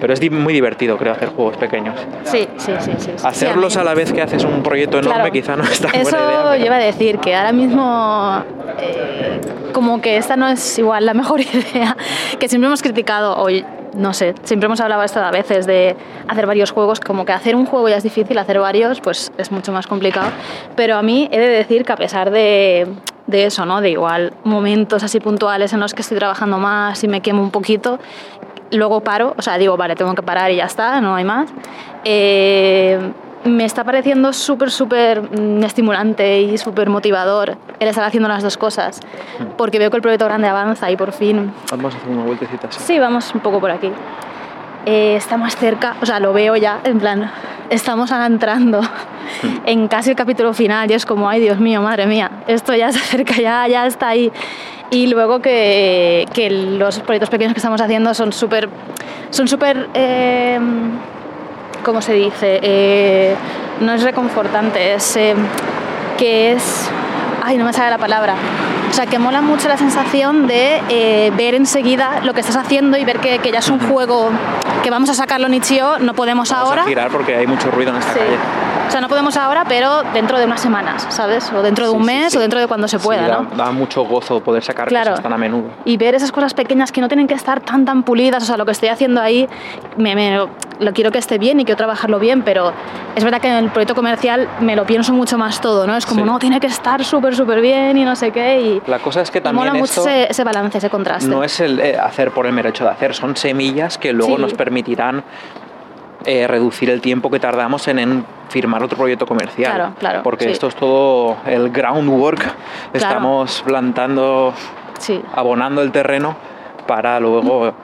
Pero 0.00 0.12
es 0.12 0.30
muy 0.32 0.52
divertido, 0.52 0.96
creo, 0.98 1.12
hacer 1.12 1.28
juegos 1.28 1.56
pequeños. 1.58 1.94
Sí, 2.24 2.48
sí, 2.56 2.72
sí. 2.80 2.90
sí, 2.98 3.10
sí. 3.16 3.24
Hacerlos 3.24 3.74
Sí, 3.74 3.78
a 3.78 3.84
la 3.84 3.94
vez 3.94 4.12
que 4.12 4.20
haces 4.20 4.42
un 4.42 4.64
proyecto 4.64 4.98
enorme 4.98 5.30
Claro. 5.30 5.32
quizá 5.32 5.54
no 5.56 5.62
es 5.62 5.80
tan 5.80 5.94
Eso 5.94 6.10
buena 6.10 6.18
idea. 6.26 6.42
pero- 6.42 6.56
yo 6.56 6.66
iba 6.66 6.74
a 6.76 6.80
decir 6.80 7.18
que 7.18 7.36
ahora 7.36 7.52
mismo 7.52 8.42
eh, 8.80 9.11
como 9.92 10.00
que 10.00 10.16
esta 10.16 10.36
no 10.36 10.48
es 10.48 10.78
igual 10.78 11.04
la 11.04 11.12
mejor 11.12 11.40
idea 11.42 11.98
que 12.40 12.48
siempre 12.48 12.66
hemos 12.66 12.80
criticado 12.80 13.36
hoy 13.36 13.62
no 13.92 14.14
sé 14.14 14.34
siempre 14.42 14.64
hemos 14.64 14.80
hablado 14.80 15.02
esto 15.02 15.20
a 15.20 15.30
veces 15.30 15.66
de 15.66 15.94
hacer 16.28 16.46
varios 16.46 16.70
juegos 16.70 16.98
como 16.98 17.26
que 17.26 17.32
hacer 17.32 17.54
un 17.54 17.66
juego 17.66 17.90
ya 17.90 17.98
es 17.98 18.02
difícil 18.02 18.38
hacer 18.38 18.58
varios 18.58 19.02
pues 19.02 19.30
es 19.36 19.52
mucho 19.52 19.70
más 19.70 19.86
complicado 19.86 20.30
pero 20.76 20.96
a 20.96 21.02
mí 21.02 21.28
he 21.30 21.38
de 21.38 21.46
decir 21.46 21.84
que 21.84 21.92
a 21.92 21.96
pesar 21.96 22.30
de 22.30 22.88
de 23.26 23.46
eso, 23.46 23.64
¿no? 23.64 23.80
De 23.80 23.90
igual 23.90 24.32
momentos 24.44 25.04
así 25.04 25.20
puntuales 25.20 25.72
en 25.72 25.80
los 25.80 25.94
que 25.94 26.02
estoy 26.02 26.18
trabajando 26.18 26.58
más 26.58 27.02
y 27.04 27.08
me 27.08 27.20
quemo 27.20 27.40
un 27.40 27.52
poquito, 27.52 28.00
luego 28.72 29.00
paro, 29.02 29.34
o 29.38 29.42
sea, 29.42 29.58
digo, 29.58 29.76
vale, 29.76 29.94
tengo 29.94 30.14
que 30.14 30.22
parar 30.22 30.50
y 30.50 30.56
ya 30.56 30.64
está, 30.64 31.00
no 31.00 31.14
hay 31.14 31.24
más. 31.24 31.48
Eh, 32.04 32.98
me 33.44 33.64
está 33.64 33.84
pareciendo 33.84 34.32
súper, 34.32 34.70
súper 34.70 35.22
mm, 35.22 35.64
estimulante 35.64 36.40
y 36.42 36.58
súper 36.58 36.88
motivador 36.90 37.56
el 37.80 37.88
estar 37.88 38.04
haciendo 38.04 38.28
las 38.28 38.42
dos 38.42 38.56
cosas, 38.56 39.00
porque 39.56 39.78
veo 39.78 39.90
que 39.90 39.96
el 39.96 40.02
proyecto 40.02 40.24
grande 40.26 40.48
avanza 40.48 40.90
y 40.90 40.96
por 40.96 41.12
fin, 41.12 41.52
Vamos 41.70 41.94
a 41.94 41.98
hacer 41.98 42.10
una 42.10 42.24
vueltecita 42.24 42.68
así. 42.68 42.80
sí, 42.80 42.98
vamos 42.98 43.34
un 43.34 43.40
poco 43.40 43.60
por 43.60 43.70
aquí. 43.70 43.90
Eh, 44.84 45.14
está 45.16 45.36
más 45.36 45.56
cerca, 45.56 45.94
o 46.02 46.06
sea, 46.06 46.18
lo 46.18 46.32
veo 46.32 46.56
ya, 46.56 46.80
en 46.84 46.98
plan, 46.98 47.30
estamos 47.70 48.10
entrando 48.10 48.80
en 49.64 49.86
casi 49.88 50.10
el 50.10 50.16
capítulo 50.16 50.52
final 50.54 50.90
y 50.90 50.94
es 50.94 51.06
como, 51.06 51.28
ay 51.28 51.40
Dios 51.40 51.58
mío, 51.60 51.80
madre 51.82 52.06
mía, 52.06 52.30
esto 52.48 52.74
ya 52.74 52.90
se 52.92 52.98
acerca, 52.98 53.34
ya, 53.36 53.66
ya 53.68 53.86
está 53.86 54.08
ahí. 54.08 54.32
Y 54.90 55.06
luego 55.06 55.40
que, 55.40 56.26
que 56.34 56.50
los 56.50 56.98
proyectos 57.00 57.30
pequeños 57.30 57.54
que 57.54 57.60
estamos 57.60 57.80
haciendo 57.80 58.12
son 58.12 58.32
súper, 58.32 58.68
son 59.30 59.48
súper, 59.48 59.88
eh, 59.94 60.58
¿cómo 61.82 62.00
se 62.02 62.12
dice? 62.14 62.60
Eh, 62.62 63.34
no 63.80 63.92
es 63.92 64.02
reconfortante, 64.02 64.94
es 64.94 65.16
eh, 65.16 65.34
que 66.18 66.52
es, 66.52 66.88
ay, 67.42 67.56
no 67.58 67.64
me 67.64 67.72
sale 67.72 67.90
la 67.90 67.98
palabra. 67.98 68.34
O 68.90 68.94
sea, 68.94 69.06
que 69.06 69.18
mola 69.18 69.40
mucho 69.40 69.68
la 69.68 69.76
sensación 69.78 70.46
de 70.46 70.80
eh, 70.90 71.32
ver 71.36 71.54
enseguida 71.54 72.20
lo 72.24 72.34
que 72.34 72.40
estás 72.40 72.56
haciendo 72.56 72.98
y 72.98 73.04
ver 73.04 73.18
que, 73.20 73.38
que 73.38 73.50
ya 73.50 73.60
es 73.60 73.70
un 73.70 73.80
juego 73.80 74.30
que 74.82 74.90
vamos 74.90 75.08
a 75.08 75.14
sacarlo 75.14 75.46
en 75.46 75.54
Itch.io, 75.54 75.98
no 75.98 76.12
podemos 76.14 76.50
Vamos 76.50 76.68
ahora. 76.68 76.82
a 76.82 76.86
girar 76.86 77.10
porque 77.10 77.34
hay 77.36 77.46
mucho 77.46 77.70
ruido 77.70 77.90
en 77.92 77.96
esta 77.98 78.12
Sí. 78.12 78.18
calle. 78.18 78.36
O 78.88 78.90
sea, 78.92 79.00
no 79.00 79.08
podemos 79.08 79.36
ahora, 79.38 79.64
pero 79.66 80.02
dentro 80.12 80.38
de 80.38 80.44
unas 80.44 80.60
semanas, 80.60 81.06
¿sabes? 81.08 81.50
O 81.52 81.62
dentro 81.62 81.86
de 81.86 81.92
un 81.92 82.00
sí, 82.02 82.06
mes 82.06 82.32
sí. 82.32 82.38
o 82.38 82.40
dentro 82.40 82.60
de 82.60 82.66
cuando 82.66 82.86
se 82.88 82.98
pueda, 82.98 83.26
da, 83.26 83.40
¿no? 83.40 83.56
da 83.56 83.70
mucho 83.70 84.04
gozo 84.04 84.40
poder 84.42 84.62
sacar 84.62 84.88
Claro. 84.88 85.10
cosas 85.12 85.22
tan 85.22 85.32
a 85.32 85.38
menudo. 85.38 85.70
Y 85.86 85.96
ver 85.96 86.14
esas 86.14 86.30
cosas 86.30 86.52
pequeñas 86.52 86.92
que 86.92 87.00
no 87.00 87.08
tienen 87.08 87.26
que 87.26 87.34
estar 87.34 87.60
tan, 87.60 87.84
tan 87.86 88.02
pulidas. 88.02 88.42
O 88.42 88.46
sea, 88.46 88.56
lo 88.58 88.66
que 88.66 88.72
estoy 88.72 88.90
haciendo 88.90 89.20
ahí, 89.22 89.48
me, 89.96 90.14
me- 90.14 90.46
lo 90.80 90.92
quiero 90.92 91.10
que 91.12 91.18
esté 91.18 91.38
bien 91.38 91.60
y 91.60 91.64
quiero 91.64 91.76
trabajarlo 91.76 92.18
bien, 92.18 92.42
pero 92.42 92.72
es 93.14 93.22
verdad 93.24 93.40
que 93.40 93.46
en 93.48 93.54
el 93.64 93.70
proyecto 93.70 93.94
comercial 93.94 94.48
me 94.60 94.74
lo 94.76 94.84
pienso 94.84 95.12
mucho 95.12 95.38
más 95.38 95.60
todo, 95.60 95.86
¿no? 95.86 95.96
Es 95.96 96.04
como, 96.04 96.24
no, 96.26 96.38
tiene 96.38 96.58
que 96.60 96.66
estar 96.66 97.04
súper, 97.04 97.36
súper 97.36 97.60
bien 97.60 97.96
y 97.96 98.04
no 98.04 98.16
sé 98.16 98.30
qué. 98.32 98.60
Y, 98.60 98.82
La 98.90 98.98
cosa 98.98 99.20
es 99.22 99.30
que 99.30 99.38
y 99.38 99.42
mola 99.42 99.54
también 99.54 99.74
mucho 99.74 99.84
esto 100.00 100.08
ese, 100.08 100.30
ese 100.30 100.44
balance, 100.44 100.78
ese 100.78 100.90
contraste. 100.90 101.28
no 101.28 101.44
es 101.44 101.60
el 101.60 101.78
eh, 101.80 101.96
hacer 101.98 102.32
por 102.32 102.46
el 102.46 102.52
mero 102.52 102.68
hecho 102.70 102.84
de 102.84 102.90
hacer, 102.90 103.14
son 103.14 103.36
semillas 103.36 103.96
que 103.96 104.12
luego 104.12 104.36
nos 104.38 104.54
permitirán 104.54 105.22
eh, 106.26 106.46
reducir 106.46 106.90
el 106.90 107.00
tiempo 107.00 107.30
que 107.30 107.38
tardamos 107.40 107.86
en, 107.88 107.98
en 107.98 108.24
firmar 108.48 108.82
otro 108.82 108.96
proyecto 108.98 109.26
comercial. 109.26 109.74
Claro, 109.74 109.94
claro, 109.98 110.22
Porque 110.22 110.44
sí. 110.46 110.50
esto 110.50 110.68
es 110.68 110.74
todo 110.76 111.36
el 111.46 111.70
groundwork. 111.70 112.44
Estamos 112.92 113.62
plantando, 113.66 114.52
Sí, 114.98 115.20
abonando 115.34 115.82
el 115.82 115.90
terreno 115.92 116.36
para 116.86 117.18
luego 117.20 117.74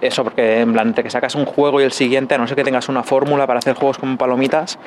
eso, 0.00 0.22
porque 0.22 0.60
en 0.60 0.72
plan, 0.72 0.86
entre 0.88 1.02
que 1.02 1.10
sacas 1.10 1.34
un 1.34 1.44
juego 1.44 1.80
y 1.80 1.84
el 1.84 1.90
siguiente, 1.90 2.36
a 2.36 2.38
no 2.38 2.46
ser 2.46 2.54
que 2.56 2.62
tengas 2.62 2.88
una 2.88 3.02
fórmula 3.02 3.48
para 3.48 3.58
hacer 3.58 3.74
juegos 3.74 3.98
como 3.98 4.16
palomitas, 4.16 4.78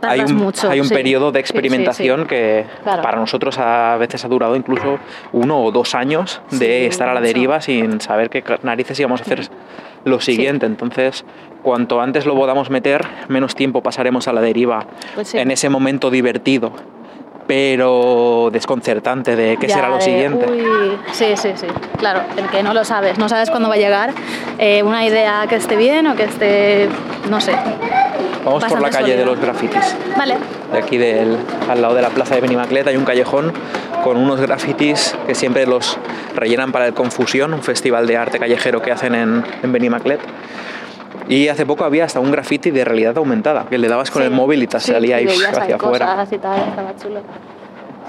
hay 0.00 0.20
un, 0.20 0.36
mucho, 0.36 0.70
hay 0.70 0.80
un 0.80 0.86
sí. 0.86 0.94
periodo 0.94 1.32
de 1.32 1.40
Sí, 1.40 1.46
sí, 1.46 1.52
sí. 1.52 1.58
experimentación 1.58 2.26
que 2.26 2.64
Claro. 2.82 3.02
para 3.02 3.18
nosotros 3.18 3.58
a 3.58 3.96
veces 3.98 4.24
ha 4.24 4.28
durado 4.28 4.56
incluso 4.56 4.98
uno 5.32 5.62
o 5.62 5.70
dos 5.70 5.94
años 5.94 6.40
de 6.50 6.86
estar 6.86 7.08
a 7.10 7.14
la 7.14 7.20
deriva 7.20 7.60
sin 7.60 8.00
saber 8.00 8.30
qué 8.30 8.42
narices 8.62 8.98
íbamos 8.98 9.20
a 9.20 9.24
hacer 9.24 9.48
lo 10.04 10.20
siguiente. 10.20 10.66
Entonces, 10.66 11.24
cuanto 11.62 12.00
antes 12.00 12.26
lo 12.26 12.34
podamos 12.34 12.70
meter, 12.70 13.06
menos 13.28 13.54
tiempo 13.54 13.82
pasaremos 13.82 14.28
a 14.28 14.32
la 14.32 14.40
deriva 14.40 14.86
Pues 15.14 15.28
sí. 15.28 15.38
en 15.38 15.50
ese 15.50 15.68
momento 15.68 16.10
divertido, 16.10 16.72
pero 17.46 18.48
desconcertante 18.52 19.36
de 19.36 19.56
qué 19.58 19.66
Ya 19.68 19.74
será 19.76 19.88
lo 19.88 19.96
de, 19.96 20.00
siguiente. 20.02 20.46
uy, 20.50 20.96
sí, 21.12 21.26
sí, 21.36 21.50
sí. 21.54 21.66
Claro, 21.98 22.20
el 22.36 22.46
que 22.48 22.62
no 22.62 22.72
lo 22.74 22.84
sabes, 22.84 23.18
no 23.18 23.28
sabes 23.28 23.50
cuándo 23.50 23.68
va 23.68 23.74
a 23.74 23.78
llegar 23.78 24.12
eh, 24.58 24.82
una 24.82 25.04
idea 25.04 25.46
que 25.48 25.56
esté 25.56 25.76
bien 25.76 26.06
o 26.06 26.16
que 26.16 26.24
esté, 26.24 26.88
no 27.30 27.40
sé. 27.40 27.52
Vamos 28.44 28.64
por 28.64 28.80
la 28.80 28.90
calle 28.90 29.16
de 29.16 29.24
los 29.24 29.38
grafitis. 29.40 29.96
Vale, 30.16 30.36
De 30.72 30.78
aquí 30.78 30.98
del, 30.98 31.36
al 31.68 31.80
lado 31.80 31.94
de 31.94 32.02
la 32.02 32.10
plaza 32.10 32.34
de 32.34 32.40
Benimaclet 32.42 32.86
hay 32.86 32.96
un 32.96 33.04
callejón 33.04 33.52
con 34.04 34.16
unos 34.18 34.40
grafitis 34.40 35.16
que 35.26 35.34
siempre 35.34 35.66
los 35.66 35.98
rellenan 36.36 36.70
para 36.72 36.86
el 36.86 36.94
Confusión, 36.94 37.54
un 37.54 37.62
festival 37.62 38.06
de 38.06 38.16
arte 38.18 38.38
callejero 38.38 38.82
que 38.82 38.92
hacen 38.92 39.14
en, 39.14 39.42
en 39.62 39.72
Benimaclet. 39.72 40.20
Y 41.28 41.48
hace 41.48 41.64
poco 41.64 41.84
había 41.84 42.04
hasta 42.04 42.20
un 42.20 42.30
graffiti 42.30 42.70
de 42.70 42.84
realidad 42.84 43.16
aumentada, 43.16 43.64
que 43.70 43.78
le 43.78 43.88
dabas 43.88 44.10
con 44.10 44.20
Sí. 44.22 44.26
el 44.28 44.34
móvil 44.34 44.62
y 44.62 44.66
te 44.66 44.78
Sí, 44.78 44.92
salía 44.92 45.20
y 45.22 45.26
ahí 45.28 45.38
hacia 45.42 45.76
afuera. 45.76 46.06
cosas 46.06 46.32
y 46.32 46.38
tal, 46.38 46.68
estaba 46.68 46.94
chulo. 46.96 47.20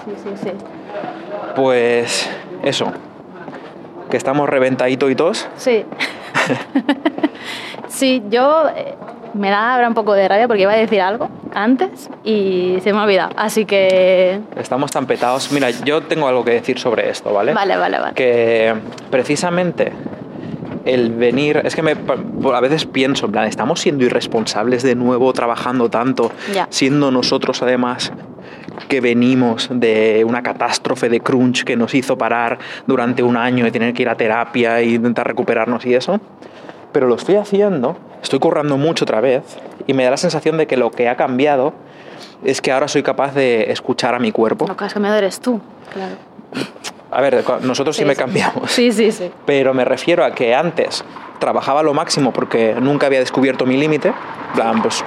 Sí, 0.04 0.12
sí, 0.22 0.30
sí. 0.44 0.52
Pues 1.56 2.30
eso, 2.64 2.92
que 4.12 4.18
estamos 4.18 4.50
reventaditos 4.50 5.10
y 5.10 5.16
todos. 5.16 5.48
Sí. 5.56 5.86
sí, 7.88 8.22
yo 8.30 8.68
eh, 8.76 8.96
me 9.36 9.50
da 9.50 9.76
ahora 9.76 9.88
un 9.88 9.93
poco 9.93 10.13
de 10.13 10.28
rabia 10.28 10.48
porque 10.48 10.63
iba 10.63 10.71
a 10.74 10.78
decir 10.78 11.02
algo 11.02 11.30
antes 11.54 12.10
y 12.24 12.78
se 12.84 12.93
me 12.93 13.00
ha 13.00 13.04
olvidado. 13.04 13.32
Así 13.38 13.65
que. 13.65 14.39
Estamos 14.56 14.91
tan 14.91 15.06
petados. 15.06 15.52
Mira, 15.52 15.69
yo 15.69 16.02
tengo 16.04 16.28
algo 16.28 16.43
que 16.43 16.52
decir 16.52 16.80
sobre 16.80 17.10
esto, 17.10 17.34
¿vale? 17.34 17.54
Vale, 17.54 17.78
vale, 17.78 18.00
vale. 18.00 18.13
que 18.13 18.74
precisamente 19.12 19.91
el 20.86 21.12
venir, 21.12 21.62
es 21.63 21.76
que 21.76 21.82
me, 21.82 21.91
a 22.54 22.60
veces 22.62 22.86
pienso, 22.86 23.26
en 23.26 23.32
plan, 23.32 23.45
estamos 23.48 23.80
siendo 23.80 24.06
irresponsables 24.06 24.84
de 24.84 24.95
nuevo, 24.95 25.34
trabajando 25.34 25.89
tanto, 25.89 26.32
Ya. 26.54 26.67
siendo 26.69 27.10
nosotros 27.12 27.62
además 27.63 28.13
que 28.88 29.02
venimos 29.02 29.69
de 29.71 30.24
una 30.28 30.43
catástrofe 30.43 31.10
de 31.10 31.21
crunch 31.21 31.63
que 31.63 31.76
nos 31.76 31.95
hizo 31.95 32.17
parar 32.17 32.60
durante 32.86 33.24
un 33.24 33.36
año 33.36 33.65
y 33.65 33.71
tener 33.71 33.93
que 33.93 34.04
ir 34.04 34.10
a 34.10 34.15
terapia 34.15 34.80
e 34.80 34.89
intentar 34.89 35.26
recuperarnos 35.26 35.86
y 35.86 35.95
eso. 35.95 36.19
Pero 36.96 37.08
lo 37.08 37.16
estoy 37.16 37.36
haciendo, 37.36 37.98
estoy 38.24 38.40
currando 38.40 38.78
mucho 38.78 39.04
otra 39.04 39.20
vez 39.20 39.44
y 39.86 39.94
me 39.94 40.06
da 40.06 40.12
la 40.12 40.16
sensación 40.16 40.56
de 40.56 40.66
que 40.66 40.78
lo 40.78 40.92
que 40.92 41.10
ha 41.10 41.18
cambiado 41.18 41.74
es 42.42 42.62
que 42.62 42.72
ahora 42.72 42.88
soy 42.88 43.04
capaz 43.04 43.34
de 43.34 43.70
escuchar 43.70 44.16
a 44.16 44.20
mi 44.20 44.32
cuerpo. 44.32 44.66
Lo 44.66 44.78
que 44.78 44.86
has 44.86 44.94
cambiado 44.94 45.18
eres 45.18 45.42
tú, 45.42 45.60
claro. 45.92 46.16
A 47.12 47.20
ver, 47.20 47.44
nosotros 47.64 47.98
sí, 47.98 48.06
me 48.06 48.16
cambiamos. 48.16 48.72
Sí, 48.72 48.94
sí, 48.94 49.12
sí. 49.12 49.30
Pero 49.46 49.74
me 49.74 49.84
refiero 49.84 50.24
a 50.24 50.32
que 50.32 50.56
antes 50.56 51.04
trabajaba 51.40 51.84
lo 51.84 51.94
máximo 51.94 52.32
porque 52.32 52.78
nunca 52.80 53.08
había 53.08 53.20
descubierto 53.20 53.66
mi 53.66 53.76
límite. 53.76 54.14
Plan, 54.54 54.82
pues 54.82 55.04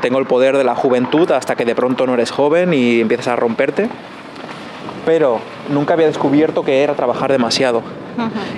tengo 0.00 0.18
el 0.18 0.24
poder 0.24 0.56
de 0.56 0.64
la 0.64 0.74
juventud 0.74 1.30
hasta 1.30 1.56
que 1.56 1.66
de 1.66 1.74
pronto 1.74 2.06
no 2.06 2.14
eres 2.14 2.30
joven 2.30 2.72
y 2.72 3.00
empiezas 3.00 3.28
a 3.28 3.36
romperte. 3.36 3.90
Pero 5.04 5.40
nunca 5.68 5.94
había 5.94 6.06
descubierto 6.06 6.64
que 6.64 6.82
era 6.82 6.94
trabajar 6.94 7.30
demasiado. 7.32 7.82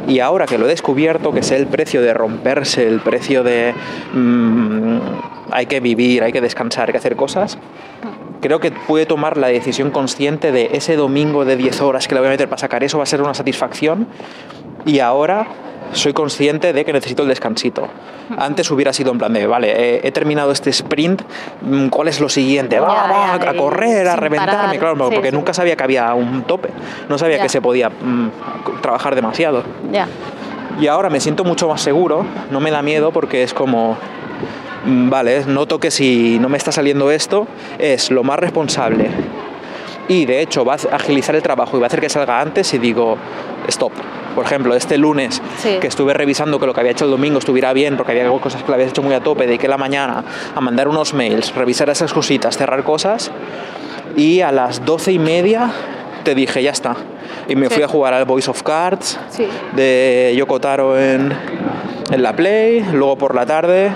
Y 0.08 0.18
ahora 0.18 0.46
que 0.46 0.58
lo 0.58 0.66
he 0.66 0.68
descubierto, 0.68 1.32
que 1.32 1.42
sé 1.42 1.56
el 1.56 1.66
precio 1.66 2.02
de 2.02 2.12
romperse, 2.12 2.86
el 2.86 3.00
precio 3.00 3.44
de 3.44 3.72
mm, 4.12 4.98
hay 5.52 5.66
que 5.66 5.80
vivir, 5.80 6.24
hay 6.24 6.32
que 6.32 6.40
descansar, 6.40 6.88
hay 6.88 6.92
que 6.92 6.98
hacer 6.98 7.14
cosas, 7.14 7.56
creo 8.44 8.60
que 8.60 8.72
puede 8.72 9.06
tomar 9.06 9.38
la 9.38 9.46
decisión 9.46 9.90
consciente 9.90 10.52
de 10.52 10.70
ese 10.74 10.96
domingo 10.96 11.44
de 11.44 11.56
10 11.56 11.80
horas 11.80 12.08
que 12.08 12.14
le 12.14 12.20
voy 12.20 12.28
a 12.28 12.32
meter 12.32 12.48
para 12.48 12.58
sacar 12.58 12.84
eso 12.84 12.98
va 12.98 13.04
a 13.04 13.06
ser 13.06 13.22
una 13.22 13.32
satisfacción. 13.32 14.06
Y 14.84 14.98
ahora 14.98 15.46
soy 15.92 16.12
consciente 16.12 16.72
de 16.72 16.84
que 16.84 16.92
necesito 16.92 17.22
el 17.22 17.28
descansito. 17.28 17.88
Antes 18.38 18.70
hubiera 18.70 18.92
sido 18.92 19.12
en 19.12 19.18
plan 19.18 19.32
de, 19.32 19.46
vale, 19.46 19.96
he, 19.96 20.08
he 20.08 20.10
terminado 20.12 20.50
este 20.50 20.70
sprint, 20.70 21.22
mm, 21.62 21.88
¿cuál 21.88 22.08
es 22.08 22.20
lo 22.20 22.28
siguiente? 22.28 22.80
Va, 22.80 22.88
va, 22.88 23.38
ya, 23.38 23.50
a 23.50 23.54
correr, 23.56 24.08
a 24.08 24.16
reventarme, 24.16 24.78
claro, 24.78 24.96
Sí, 25.08 25.14
porque 25.14 25.30
sí. 25.30 25.36
nunca 25.36 25.52
sabía 25.52 25.76
que 25.76 25.84
había 25.84 26.12
un 26.14 26.42
tope, 26.44 26.70
no 27.08 27.18
sabía 27.18 27.36
Ya. 27.36 27.42
que 27.42 27.48
se 27.48 27.60
podía 27.60 27.90
mm, 27.90 28.30
trabajar 28.80 29.14
demasiado. 29.14 29.62
Ya. 29.92 30.08
Y 30.80 30.86
ahora 30.88 31.10
me 31.10 31.20
siento 31.20 31.44
mucho 31.44 31.68
más 31.68 31.80
seguro, 31.82 32.24
no 32.50 32.60
me 32.60 32.70
da 32.70 32.82
miedo 32.82 33.12
porque 33.12 33.42
es 33.42 33.52
como, 33.54 33.96
mm, 34.86 35.10
vale, 35.10 35.44
noto 35.46 35.78
que 35.78 35.90
si 35.90 36.38
no 36.40 36.48
me 36.48 36.56
está 36.56 36.72
saliendo 36.72 37.10
esto, 37.10 37.46
es 37.78 38.10
lo 38.10 38.24
más 38.24 38.38
responsable. 38.38 39.08
Y 40.08 40.26
de 40.26 40.40
hecho 40.42 40.64
va 40.64 40.74
a 40.74 40.96
agilizar 40.96 41.34
el 41.34 41.42
trabajo 41.42 41.76
y 41.76 41.80
va 41.80 41.86
a 41.86 41.88
hacer 41.88 42.00
que 42.00 42.08
salga 42.08 42.40
antes 42.40 42.72
y 42.74 42.78
digo, 42.78 43.16
stop. 43.68 43.92
Por 44.34 44.44
ejemplo, 44.44 44.74
este 44.74 44.98
lunes 44.98 45.40
Sí. 45.58 45.78
que 45.80 45.86
estuve 45.86 46.12
revisando 46.12 46.58
que 46.58 46.66
lo 46.66 46.74
que 46.74 46.80
había 46.80 46.92
hecho 46.92 47.04
el 47.04 47.10
domingo 47.12 47.38
estuviera 47.38 47.72
bien, 47.72 47.96
porque 47.96 48.12
había 48.12 48.28
cosas 48.40 48.62
que 48.62 48.68
lo 48.68 48.74
habías 48.74 48.90
hecho 48.90 49.02
muy 49.02 49.14
a 49.14 49.20
tope, 49.20 49.46
dediqué 49.46 49.68
la 49.68 49.78
mañana 49.78 50.24
a 50.54 50.60
mandar 50.60 50.88
unos 50.88 51.14
mails, 51.14 51.54
revisar 51.54 51.88
esas 51.88 52.12
cositas, 52.12 52.56
cerrar 52.58 52.82
cosas, 52.82 53.30
y 54.16 54.40
a 54.40 54.50
las 54.52 54.84
doce 54.84 55.12
y 55.12 55.18
media 55.18 55.70
te 56.24 56.34
dije, 56.34 56.62
ya 56.62 56.72
está. 56.72 56.96
Y 57.48 57.54
me 57.56 57.68
Sí. 57.68 57.74
fui 57.74 57.82
a 57.84 57.88
jugar 57.88 58.12
al 58.12 58.24
Voice 58.24 58.50
of 58.50 58.62
Cards, 58.62 59.18
Sí. 59.30 59.46
de 59.76 60.34
Yoko 60.36 60.58
Taro 60.60 60.98
en, 60.98 61.32
en 62.10 62.22
la 62.22 62.34
Play, 62.34 62.84
luego 62.92 63.16
por 63.16 63.34
la 63.34 63.46
tarde, 63.46 63.92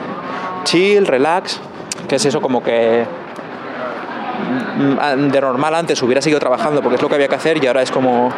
chill, 0.64 1.07
relax, 1.07 1.61
que 2.09 2.14
es 2.16 2.25
eso 2.25 2.40
como 2.40 2.62
que 2.62 3.05
de 5.16 5.40
normal 5.40 5.74
antes 5.74 6.03
hubiera 6.03 6.20
seguido 6.20 6.40
trabajando 6.40 6.81
porque 6.83 6.96
es 6.96 7.03
lo 7.03 7.09
que 7.09 7.14
había 7.16 7.29
que 7.29 7.35
hacer 7.35 7.62
y 7.62 7.66
ahora 7.66 7.83
es 7.83 7.90
como 7.90 8.31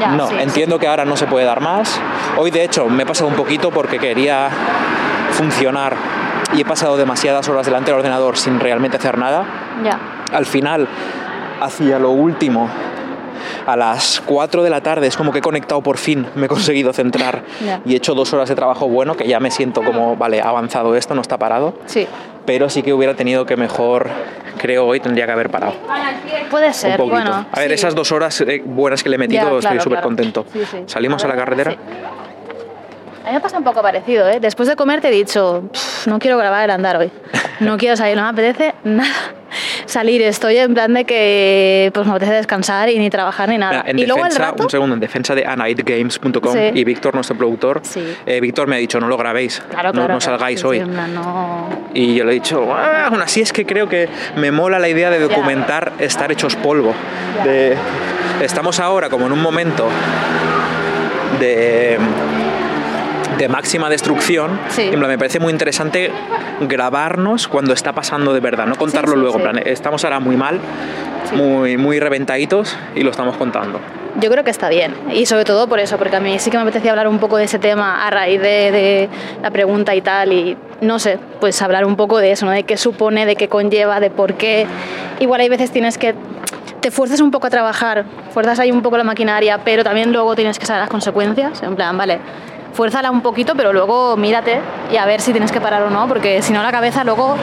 Ya, 0.00 0.12
no, 0.12 0.28
sí, 0.28 0.34
entiendo 0.38 0.78
que 0.78 0.88
ahora 0.88 1.04
no 1.04 1.16
se 1.16 1.26
puede 1.26 1.44
dar 1.44 1.60
más. 1.60 2.00
Hoy 2.38 2.50
de 2.50 2.64
hecho 2.64 2.88
me 2.88 3.02
he 3.02 3.06
pasado 3.06 3.28
un 3.28 3.36
poquito 3.36 3.70
porque 3.70 3.98
quería 3.98 4.48
funcionar 5.32 5.94
y 6.54 6.60
he 6.60 6.64
pasado 6.64 6.96
demasiadas 6.96 7.48
horas 7.48 7.66
delante 7.66 7.90
del 7.90 7.98
ordenador 7.98 8.36
sin 8.36 8.60
realmente 8.60 8.96
hacer 8.96 9.18
nada. 9.18 9.44
Ya. 9.82 9.98
Al 10.32 10.46
final, 10.46 10.88
hacia 11.60 11.98
lo 11.98 12.10
último, 12.10 12.68
a 13.66 13.76
las 13.76 14.22
4 14.24 14.62
de 14.62 14.70
la 14.70 14.82
tarde 14.82 15.06
es 15.06 15.16
como 15.16 15.32
que 15.32 15.38
he 15.38 15.42
conectado 15.42 15.80
por 15.82 15.98
fin, 15.98 16.26
me 16.34 16.46
he 16.46 16.48
conseguido 16.48 16.92
centrar 16.92 17.42
y 17.84 17.94
he 17.94 17.96
hecho 17.96 18.14
dos 18.14 18.32
horas 18.32 18.48
de 18.48 18.54
trabajo 18.54 18.88
bueno, 18.88 19.16
que 19.16 19.26
ya 19.26 19.40
me 19.40 19.50
siento 19.50 19.82
como, 19.82 20.16
vale, 20.16 20.40
avanzado 20.40 20.94
esto, 20.96 21.14
no 21.14 21.20
está 21.20 21.38
parado, 21.38 21.74
Sí. 21.86 22.06
Pero 22.46 22.68
sí 22.68 22.82
que 22.82 22.92
hubiera 22.92 23.14
tenido 23.14 23.46
que 23.46 23.56
mejor, 23.56 24.08
creo 24.58 24.86
hoy 24.86 25.00
tendría 25.00 25.26
que 25.26 25.32
haber 25.32 25.50
parado. 25.50 25.74
Puede 26.50 26.68
Un 26.68 26.74
ser, 26.74 26.96
poquito. 26.96 27.14
bueno. 27.16 27.46
a 27.50 27.58
ver, 27.60 27.68
sí. 27.68 27.74
esas 27.74 27.94
dos 27.94 28.12
horas 28.12 28.40
eh, 28.42 28.62
buenas 28.64 29.02
que 29.02 29.08
le 29.08 29.16
he 29.16 29.18
metido, 29.18 29.58
Ya, 29.60 29.68
estoy 29.70 29.78
súper 29.80 29.98
claro. 29.98 30.06
contento. 30.06 30.46
Sí, 30.52 30.62
sí. 30.70 30.78
¿Salimos 30.86 31.24
a 31.24 31.28
la 31.28 31.36
carretera? 31.36 31.76
A 33.24 33.28
mí 33.28 33.32
me 33.34 33.40
pasa 33.40 33.56
un 33.56 33.64
poco 33.64 33.80
parecido, 33.80 34.28
¿eh? 34.28 34.38
Después 34.38 34.68
de 34.68 34.76
comer 34.76 35.00
te 35.00 35.08
he 35.08 35.10
dicho, 35.10 35.62
"Pff, 35.72 36.06
no 36.08 36.18
quiero 36.18 36.36
grabar 36.36 36.64
el 36.64 36.70
andar 36.70 36.96
hoy. 36.98 37.10
No 37.60 37.78
quiero 37.78 37.96
salir, 37.96 38.16
no 38.16 38.22
me 38.22 38.28
apetece 38.28 38.74
nada 38.84 39.08
salir. 39.86 40.20
Estoy 40.22 40.58
en 40.58 40.74
plan 40.74 40.92
de 40.92 41.04
que 41.06 41.90
pues 41.94 42.06
me 42.06 42.12
apetece 42.12 42.34
descansar 42.34 42.90
y 42.90 42.98
ni 42.98 43.08
trabajar 43.08 43.48
ni 43.48 43.56
nada. 43.56 43.82
En 43.86 43.98
y 43.98 44.04
luego 44.04 44.24
el 44.24 44.30
defensa, 44.30 44.50
rato... 44.50 44.64
un 44.64 44.70
segundo, 44.70 44.94
en 44.94 45.00
defensa 45.00 45.34
de 45.34 45.46
anightgames.com 45.46 46.52
Sí. 46.52 46.70
y 46.74 46.84
Víctor, 46.84 47.14
nuestro 47.14 47.36
productor, 47.38 47.80
Sí. 47.82 48.14
eh, 48.26 48.40
Víctor 48.40 48.66
me 48.68 48.76
ha 48.76 48.78
dicho, 48.78 49.00
no 49.00 49.08
lo 49.08 49.16
grabéis, 49.16 49.62
Claro, 49.70 49.88
no, 49.88 49.92
claro, 49.92 50.14
no 50.14 50.18
claro. 50.18 50.20
salgáis 50.20 50.60
Sí, 50.60 50.66
hoy. 50.66 50.80
no... 50.80 51.68
Y 51.94 52.14
yo 52.16 52.24
le 52.24 52.32
he 52.32 52.34
dicho, 52.34 52.66
"Ah, 52.74 53.06
aún 53.06 53.22
así 53.22 53.40
es 53.40 53.52
que 53.54 53.64
creo 53.64 53.88
que 53.88 54.08
me 54.36 54.50
mola 54.50 54.78
la 54.78 54.88
idea 54.88 55.08
de 55.08 55.20
documentar 55.20 55.92
estar 55.98 56.30
hechos 56.30 56.56
polvo. 56.56 56.92
De, 57.44 57.74
estamos 58.42 58.80
ahora 58.80 59.08
como 59.08 59.26
en 59.26 59.32
un 59.32 59.40
momento 59.40 59.86
de, 61.40 61.98
de 63.38 63.48
máxima 63.48 63.88
destrucción. 63.90 64.58
Sí. 64.68 64.82
Y 64.82 64.94
en 64.94 64.98
plan, 64.98 65.08
me 65.08 65.18
parece 65.18 65.40
muy 65.40 65.52
interesante 65.52 66.10
grabarnos 66.60 67.48
cuando 67.48 67.72
está 67.72 67.92
pasando 67.92 68.32
de 68.32 68.40
verdad, 68.40 68.66
no 68.66 68.76
contarlo 68.76 69.12
sí, 69.14 69.18
luego. 69.18 69.38
en 69.38 69.44
sí. 69.44 69.50
plan, 69.50 69.62
estamos 69.66 70.04
ahora 70.04 70.20
muy 70.20 70.36
mal, 70.36 70.60
muy, 71.34 71.76
muy 71.76 72.00
reventaditos 72.00 72.76
y 72.94 73.02
lo 73.02 73.10
estamos 73.10 73.36
contando. 73.36 73.80
Yo 74.20 74.30
creo 74.30 74.44
que 74.44 74.50
está 74.50 74.68
bien. 74.68 74.94
Y 75.12 75.26
sobre 75.26 75.44
todo 75.44 75.66
por 75.66 75.80
eso, 75.80 75.98
porque 75.98 76.14
a 76.14 76.20
mí 76.20 76.38
sí 76.38 76.48
que 76.48 76.56
me 76.56 76.62
apetecía 76.62 76.92
hablar 76.92 77.08
un 77.08 77.18
poco 77.18 77.36
de 77.36 77.44
ese 77.44 77.58
tema 77.58 78.06
a 78.06 78.10
raíz 78.10 78.40
de, 78.40 78.70
de 78.70 79.08
la 79.42 79.50
pregunta 79.50 79.92
y 79.96 80.02
tal. 80.02 80.32
Y 80.32 80.56
no 80.80 81.00
sé, 81.00 81.18
pues 81.40 81.60
hablar 81.62 81.84
un 81.84 81.96
poco 81.96 82.18
de 82.18 82.30
eso, 82.30 82.46
¿no? 82.46 82.52
De 82.52 82.62
qué 82.62 82.76
supone, 82.76 83.26
de 83.26 83.34
qué 83.34 83.48
conlleva, 83.48 83.98
de 83.98 84.10
por 84.10 84.34
qué. 84.34 84.68
Igual 85.18 85.40
hay 85.40 85.48
veces 85.48 85.72
tienes 85.72 85.98
que. 85.98 86.14
Te 86.80 86.92
fuerzas 86.92 87.20
un 87.20 87.32
poco 87.32 87.48
a 87.48 87.50
trabajar, 87.50 88.04
fuerzas 88.32 88.60
ahí 88.60 88.70
un 88.70 88.82
poco 88.82 88.98
la 88.98 89.04
maquinaria, 89.04 89.58
pero 89.64 89.82
también 89.82 90.12
luego 90.12 90.36
tienes 90.36 90.60
que 90.60 90.66
saber 90.66 90.82
las 90.82 90.90
consecuencias. 90.90 91.60
En 91.64 91.74
plan, 91.74 91.96
vale, 91.96 92.20
fuérzala 92.74 93.10
un 93.10 93.22
poquito, 93.22 93.54
pero 93.54 93.72
luego 93.72 94.16
mírate 94.16 94.60
y 94.92 94.96
a 94.96 95.06
ver 95.06 95.20
si 95.20 95.32
tienes 95.32 95.50
que 95.52 95.60
parar 95.60 95.82
o 95.82 95.90
no, 95.90 96.06
porque 96.08 96.42
si 96.42 96.52
no 96.52 96.62
la 96.62 96.72
cabeza 96.72 97.04
luego 97.04 97.36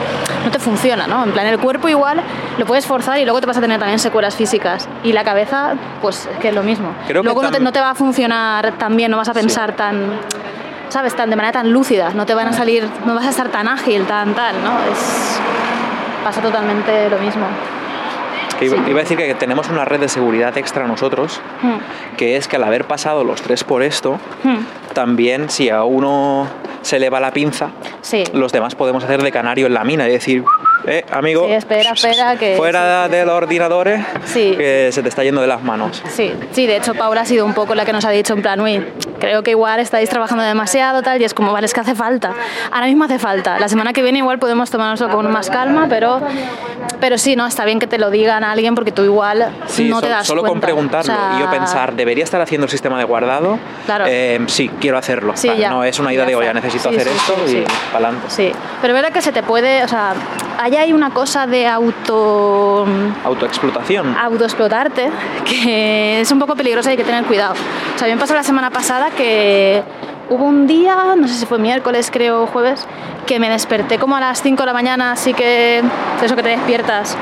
no 0.44 0.50
te 0.50 0.58
funciona, 0.58 1.06
¿no? 1.06 1.24
En 1.24 1.32
plan, 1.32 1.46
el 1.46 1.58
cuerpo 1.58 1.88
igual 1.88 2.20
lo 2.58 2.66
puedes 2.66 2.86
forzar 2.86 3.18
y 3.18 3.24
luego 3.24 3.40
te 3.40 3.46
vas 3.46 3.56
a 3.56 3.60
tener 3.60 3.78
también 3.78 3.98
secuelas 3.98 4.36
físicas. 4.36 4.88
Y 5.02 5.12
la 5.12 5.24
cabeza, 5.24 5.72
pues 6.00 6.28
es 6.32 6.38
que 6.38 6.48
es 6.48 6.54
lo 6.54 6.62
mismo. 6.62 6.94
Creo 7.08 7.22
que 7.22 7.26
luego 7.26 7.42
no, 7.42 7.50
te, 7.50 7.60
no 7.60 7.72
te 7.72 7.80
va 7.80 7.90
a 7.90 7.94
funcionar 7.94 8.72
tan 8.78 8.96
bien, 8.96 9.10
no 9.10 9.16
vas 9.16 9.28
a 9.28 9.34
pensar 9.34 9.72
tan, 9.72 10.12
¿sabes? 10.90 11.14
Tan, 11.16 11.30
de 11.30 11.36
manera 11.36 11.52
tan 11.52 11.72
lúcida, 11.72 12.10
no 12.14 12.26
te 12.26 12.34
van 12.34 12.48
a 12.48 12.52
salir, 12.52 12.88
no 13.06 13.14
vas 13.14 13.24
a 13.26 13.30
estar 13.30 13.48
tan 13.48 13.66
ágil, 13.68 14.04
tan 14.04 14.34
tal, 14.34 14.62
¿no? 14.62 14.72
Es, 14.92 15.40
pasa 16.22 16.40
totalmente 16.40 17.08
lo 17.10 17.18
mismo. 17.18 17.46
Iba, 18.60 18.76
Sí. 18.76 18.82
iba 18.90 19.00
a 19.00 19.02
decir 19.02 19.16
que 19.18 19.34
tenemos 19.34 19.68
una 19.70 19.84
red 19.84 19.98
de 19.98 20.08
seguridad 20.08 20.56
extra 20.56 20.86
nosotros, 20.86 21.40
Hmm, 21.62 21.78
que 22.16 22.36
es 22.36 22.46
que 22.46 22.56
al 22.56 22.62
haber 22.64 22.84
pasado 22.86 23.24
los 23.24 23.42
tres 23.42 23.64
por 23.64 23.82
esto, 23.82 24.20
hmm, 24.44 24.56
también 24.92 25.50
si 25.50 25.68
a 25.70 25.84
uno 25.84 26.46
se 26.82 26.98
le 26.98 27.10
va 27.10 27.20
la 27.20 27.32
pinza, 27.32 27.70
Sí. 28.00 28.24
los 28.32 28.52
demás 28.52 28.74
podemos 28.74 29.04
hacer 29.04 29.22
de 29.22 29.30
canario 29.30 29.66
en 29.66 29.74
la 29.74 29.84
mina 29.84 30.08
y 30.08 30.12
decir, 30.12 30.44
eh, 30.86 31.04
amigo, 31.12 31.46
Sí, 31.46 31.52
espera, 31.52 31.92
espera, 31.92 32.36
que- 32.36 32.56
fuera 32.56 33.06
sí, 33.06 33.12
de 33.12 33.24
los 33.24 33.34
ordenadores, 33.34 34.04
Sí. 34.24 34.54
que 34.56 34.88
se 34.90 35.02
te 35.02 35.08
está 35.08 35.22
yendo 35.22 35.40
de 35.40 35.46
las 35.46 35.62
manos. 35.62 36.02
Sí, 36.08 36.32
sí, 36.52 36.66
de 36.66 36.76
hecho 36.76 36.94
Paula 36.94 37.20
ha 37.20 37.24
sido 37.24 37.46
un 37.46 37.54
poco 37.54 37.74
la 37.74 37.84
que 37.84 37.92
nos 37.92 38.04
ha 38.04 38.10
dicho 38.10 38.32
en 38.34 38.42
plan, 38.42 38.60
uy, 38.60 38.84
creo 39.22 39.44
que 39.44 39.52
igual 39.52 39.78
estáis 39.78 40.10
trabajando 40.10 40.42
demasiado 40.42 41.00
tal 41.00 41.22
y 41.22 41.24
es 41.24 41.32
como, 41.32 41.52
vale, 41.52 41.66
es 41.66 41.72
que 41.72 41.78
hace 41.78 41.94
falta. 41.94 42.32
Ahora 42.72 42.86
mismo 42.86 43.04
hace 43.04 43.20
falta. 43.20 43.60
La 43.60 43.68
semana 43.68 43.92
que 43.92 44.02
viene 44.02 44.18
igual 44.18 44.40
podemos 44.40 44.68
tomárnoslo 44.68 45.10
con 45.10 45.30
más 45.30 45.48
calma, 45.48 45.86
pero, 45.88 46.20
pero 46.98 47.16
sí, 47.18 47.36
no, 47.36 47.46
está 47.46 47.64
bien 47.64 47.78
que 47.78 47.86
te 47.86 47.98
lo 47.98 48.10
digan 48.10 48.42
a 48.42 48.50
alguien 48.50 48.74
porque 48.74 48.90
tú 48.90 49.04
igual 49.04 49.46
Sí, 49.66 49.88
no 49.88 50.00
te 50.00 50.08
das 50.08 50.26
solo 50.26 50.42
con 50.42 50.60
preguntarlo 50.60 51.12
O 51.12 51.16
sea, 51.16 51.36
y 51.36 51.40
yo 51.40 51.48
pensar, 51.50 51.94
¿debería 51.94 52.24
estar 52.24 52.40
haciendo 52.40 52.64
el 52.64 52.70
sistema 52.70 52.98
de 52.98 53.04
guardado? 53.04 53.60
Claro. 53.86 54.06
Eh, 54.08 54.40
sí, 54.48 54.68
quiero 54.80 54.98
hacerlo. 54.98 55.34
Sí, 55.36 55.46
Va, 55.46 55.54
ya. 55.54 55.70
No 55.70 55.84
es 55.84 56.00
una 56.00 56.12
idea 56.12 56.24
Ya 56.24 56.30
de, 56.30 56.34
oye, 56.34 56.54
necesito 56.54 56.88
Sí, 56.88 56.96
hacer 56.96 57.06
esto 57.06 57.34
y 57.46 57.62
para 57.92 58.08
adelante. 58.08 58.26
Sí, 58.28 58.52
pero 58.80 58.92
verdad 58.92 59.12
que 59.12 59.22
se 59.22 59.30
te 59.30 59.44
puede, 59.44 59.84
o 59.84 59.88
sea, 59.88 60.14
ahí 60.62 60.76
hay 60.76 60.92
una 60.92 61.10
cosa 61.10 61.46
de 61.46 61.66
auto 61.66 62.86
Autoexplotación. 63.24 64.16
autoexplotarte, 64.16 65.10
que 65.44 66.20
es 66.20 66.30
un 66.30 66.38
poco 66.38 66.54
peligrosa 66.54 66.90
y 66.90 66.92
hay 66.92 66.96
que 66.96 67.04
tener 67.04 67.24
cuidado. 67.24 67.54
O 67.94 67.98
sea, 67.98 68.06
me 68.08 68.16
pasó 68.16 68.34
la 68.34 68.44
semana 68.44 68.70
pasada 68.70 69.10
que 69.10 69.82
hubo 70.30 70.44
un 70.44 70.66
día, 70.68 71.14
no 71.16 71.26
sé 71.26 71.34
si 71.34 71.46
fue 71.46 71.58
miércoles, 71.58 72.10
creo, 72.12 72.46
jueves, 72.46 72.86
que 73.26 73.40
me 73.40 73.50
desperté 73.50 73.98
como 73.98 74.16
a 74.16 74.20
las 74.20 74.40
5 74.40 74.62
de 74.62 74.66
la 74.66 74.72
mañana, 74.72 75.12
así 75.12 75.34
que 75.34 75.82
eso 76.22 76.36
que 76.36 76.42
te 76.42 76.50
despiertas. 76.50 77.16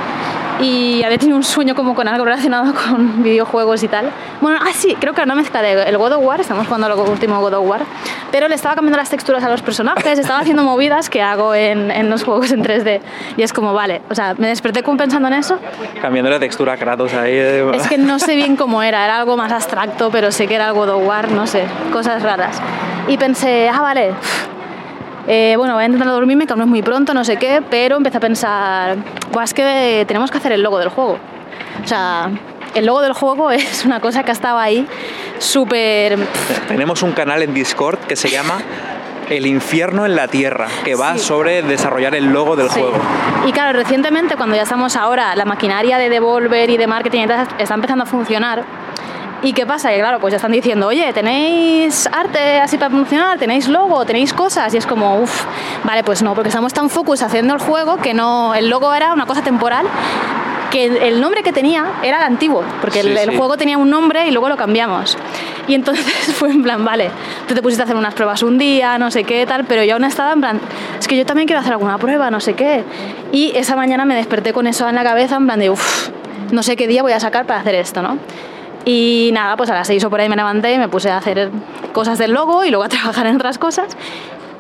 Y 0.61 1.03
había 1.03 1.17
tenido 1.17 1.39
un 1.39 1.43
sueño 1.43 1.75
como 1.75 1.95
con 1.95 2.07
algo 2.07 2.27
relacionado 2.27 2.75
con 2.85 3.23
videojuegos 3.23 3.83
y 3.83 3.89
tal. 3.89 4.11
Bueno, 4.43 4.59
ah, 4.61 4.73
sí, 4.75 4.95
creo 5.01 5.15
que 5.15 5.23
era 5.23 5.33
una 5.33 5.41
mezcla 5.41 5.63
de 5.63 5.83
el 5.85 5.97
God 5.97 6.13
of 6.13 6.25
War, 6.25 6.41
estamos 6.41 6.67
jugando 6.67 6.87
al 6.89 6.99
último 7.09 7.41
God 7.41 7.55
of 7.55 7.67
War, 7.67 7.81
pero 8.31 8.49
le 8.49 8.55
estaba 8.55 8.75
cambiando 8.75 8.99
las 8.99 9.11
texturas 9.11 9.43
a 9.45 9.49
los 9.49 9.63
personajes, 9.63 10.19
estaba 10.19 10.41
haciendo 10.41 10.63
movidas 10.63 11.11
que 11.11 11.23
hago 11.23 11.55
en, 11.55 11.91
en 11.91 12.11
los 12.11 12.25
juegos 12.25 12.53
en 12.53 12.63
3D. 12.63 13.01
Y 13.37 13.43
es 13.43 13.53
como, 13.53 13.73
vale, 13.73 14.03
o 14.09 14.15
sea, 14.15 14.35
me 14.39 14.49
desperté 14.49 14.83
como 14.83 14.97
pensando 14.97 15.29
en 15.29 15.35
eso 15.35 15.59
Cambiando 16.01 16.31
la 16.31 16.39
textura 16.39 16.75
a 16.75 16.77
Kratos 16.77 17.15
ahí. 17.15 17.33
eh, 17.33 17.71
es 17.75 17.89
que 17.89 17.99
no 17.99 18.19
sé 18.19 18.37
bien 18.37 18.57
cómo 18.57 18.83
era, 18.83 19.05
era 19.05 19.19
algo 19.19 19.37
más 19.37 19.53
abstracto, 19.53 20.11
pero 20.11 20.33
sé 20.33 20.47
que 20.47 20.55
era 20.55 20.69
algo 20.69 20.87
de 20.87 20.95
War, 20.95 21.31
no 21.31 21.47
sé, 21.47 21.65
cosas 21.93 22.23
raras. 22.23 22.61
Y 23.09 23.17
pensé, 23.17 23.69
ah, 23.69 23.81
vale, 23.81 24.13
eh, 25.27 25.55
bueno, 25.57 25.75
voy 25.75 25.83
a 25.83 25.87
intentar 25.87 26.09
dormirme, 26.09 26.47
que 26.47 26.53
aún 26.53 26.59
no 26.59 26.65
es 26.65 26.71
muy 26.71 26.83
pronto, 26.83 27.15
no 27.15 27.25
sé 27.25 27.37
qué, 27.37 27.63
pero 27.69 27.97
empecé 27.97 28.17
a 28.17 28.21
pensar, 28.21 28.97
Buah, 29.33 29.45
es 29.45 29.55
que 29.55 30.05
tenemos 30.07 30.31
que 30.31 30.39
hacer 30.39 30.53
el 30.53 30.63
logo 30.63 30.79
del 30.79 30.89
juego. 30.89 31.19
O 31.85 31.87
sea, 31.87 32.31
el 32.75 32.87
logo 32.87 33.01
del 33.01 33.13
juego 33.13 33.51
es 33.51 33.85
una 33.85 34.01
cosa 34.01 34.23
que 34.23 34.31
ha 34.31 34.33
estado 34.33 34.59
ahí 34.59 34.87
súper... 35.41 36.19
Tenemos 36.69 37.03
un 37.03 37.13
canal 37.13 37.43
en 37.43 37.53
Discord 37.53 37.99
que 38.01 38.15
se 38.15 38.29
llama 38.31 38.61
El 39.29 39.47
infierno 39.47 40.07
en 40.07 40.17
la 40.17 40.27
tierra, 40.29 40.67
que 40.85 40.95
va 40.97 41.15
Sí. 41.17 41.21
sobre 41.25 41.63
desarrollar 41.63 42.15
el 42.15 42.27
logo 42.33 42.57
del 42.57 42.69
Sí. 42.69 42.81
juego. 42.81 42.99
Y 43.47 43.53
claro, 43.53 43.79
recientemente 43.79 44.37
cuando 44.37 44.57
ya 44.57 44.63
estamos 44.63 44.97
ahora, 44.97 45.35
la 45.37 45.45
maquinaria 45.45 45.99
de 45.99 46.09
Devolver 46.09 46.69
y 46.69 46.77
de 46.77 46.87
marketing 46.87 47.27
está 47.59 47.75
empezando 47.75 48.05
a 48.05 48.07
funcionar. 48.07 48.65
¿Y 49.43 49.55
qué 49.55 49.65
pasa? 49.65 49.91
Que 49.91 49.99
claro, 49.99 50.21
pues 50.21 50.33
ya 50.33 50.37
están 50.37 50.53
diciendo, 50.53 50.87
oye, 50.89 51.13
¿tenéis 51.15 52.07
arte 52.13 52.61
así 52.61 52.77
para 52.77 52.91
funcionar? 52.91 53.39
¿Tenéis 53.39 53.69
logo? 53.69 54.05
¿Tenéis 54.05 54.35
cosas? 54.35 54.75
Y 54.75 54.77
es 54.77 54.87
como, 54.87 55.17
uff, 55.21 55.45
vale, 55.85 56.05
pues 56.05 56.23
no, 56.23 56.35
porque 56.35 56.49
estamos 56.49 56.75
tan 56.75 56.91
focus 56.91 57.23
haciendo 57.23 57.55
el 57.55 57.61
juego 57.61 57.97
que 57.97 58.13
no, 58.13 58.55
el 58.55 58.69
logo 58.69 58.93
era 58.95 59.15
una 59.15 59.25
cosa 59.27 59.43
temporal 59.43 59.87
que 60.71 60.85
el 61.09 61.21
nombre 61.21 61.43
que 61.43 61.53
tenía 61.53 61.85
era 62.03 62.19
el 62.19 62.23
antiguo, 62.25 62.63
porque 62.81 63.01
el, 63.01 63.07
Sí, 63.07 63.23
el 63.25 63.31
sí. 63.31 63.37
juego 63.37 63.57
tenía 63.57 63.77
un 63.77 63.91
nombre 63.91 64.29
y 64.29 64.31
luego 64.31 64.49
lo 64.49 64.57
cambiamos. 64.57 65.19
Y 65.67 65.75
entonces 65.75 66.05
fue 66.37 66.51
en 66.51 66.63
plan, 66.63 66.85
vale, 66.85 67.11
tú 67.49 67.55
te 67.55 67.63
pusiste 67.63 67.83
a 67.83 67.85
hacer 67.87 67.97
unas 67.97 68.15
pruebas 68.15 68.43
un 68.45 68.57
día, 68.59 68.97
no 68.99 69.11
sé 69.11 69.25
qué, 69.25 69.47
tal, 69.47 69.65
pero 69.65 69.83
yo 69.85 69.95
aún 69.95 70.05
estaba 70.05 70.33
en 70.33 70.41
plan, 70.41 70.61
es 70.99 71.09
que 71.09 71.17
yo 71.17 71.27
también 71.27 71.49
quiero 71.49 71.61
hacer 71.61 71.73
alguna 71.73 71.99
prueba, 71.99 72.31
no 72.31 72.39
sé 72.41 72.55
qué. 72.55 72.85
Y 73.33 73.51
esa 73.57 73.75
mañana 73.75 74.05
me 74.05 74.15
desperté 74.15 74.53
con 74.53 74.67
eso 74.69 74.89
en 74.89 74.95
la 74.95 75.03
cabeza, 75.03 75.37
en 75.37 75.47
plan 75.47 75.59
de, 75.59 75.71
uff, 75.71 76.11
no 76.53 76.63
sé 76.63 76.77
qué 76.77 76.87
día 76.87 77.03
voy 77.03 77.13
a 77.13 77.21
sacar 77.21 77.47
para 77.47 77.59
hacer 77.61 77.75
esto, 77.75 78.01
¿no? 78.03 78.19
Y 78.85 79.31
nada, 79.33 79.57
pues 79.57 79.71
a 79.71 79.75
las 79.75 79.87
seis 79.87 80.03
o 80.05 80.11
por 80.11 80.21
ahí 80.21 80.29
me 80.29 80.37
levanté 80.37 80.79
me 80.79 80.89
puse 80.89 81.11
a 81.11 81.19
hacer 81.19 81.51
cosas 81.93 82.19
del 82.19 82.33
logo 82.33 82.65
y 82.65 82.71
luego 82.71 82.85
a 82.85 82.89
trabajar 82.91 83.27
en 83.27 83.37
otras 83.37 83.59
cosas. 83.59 83.97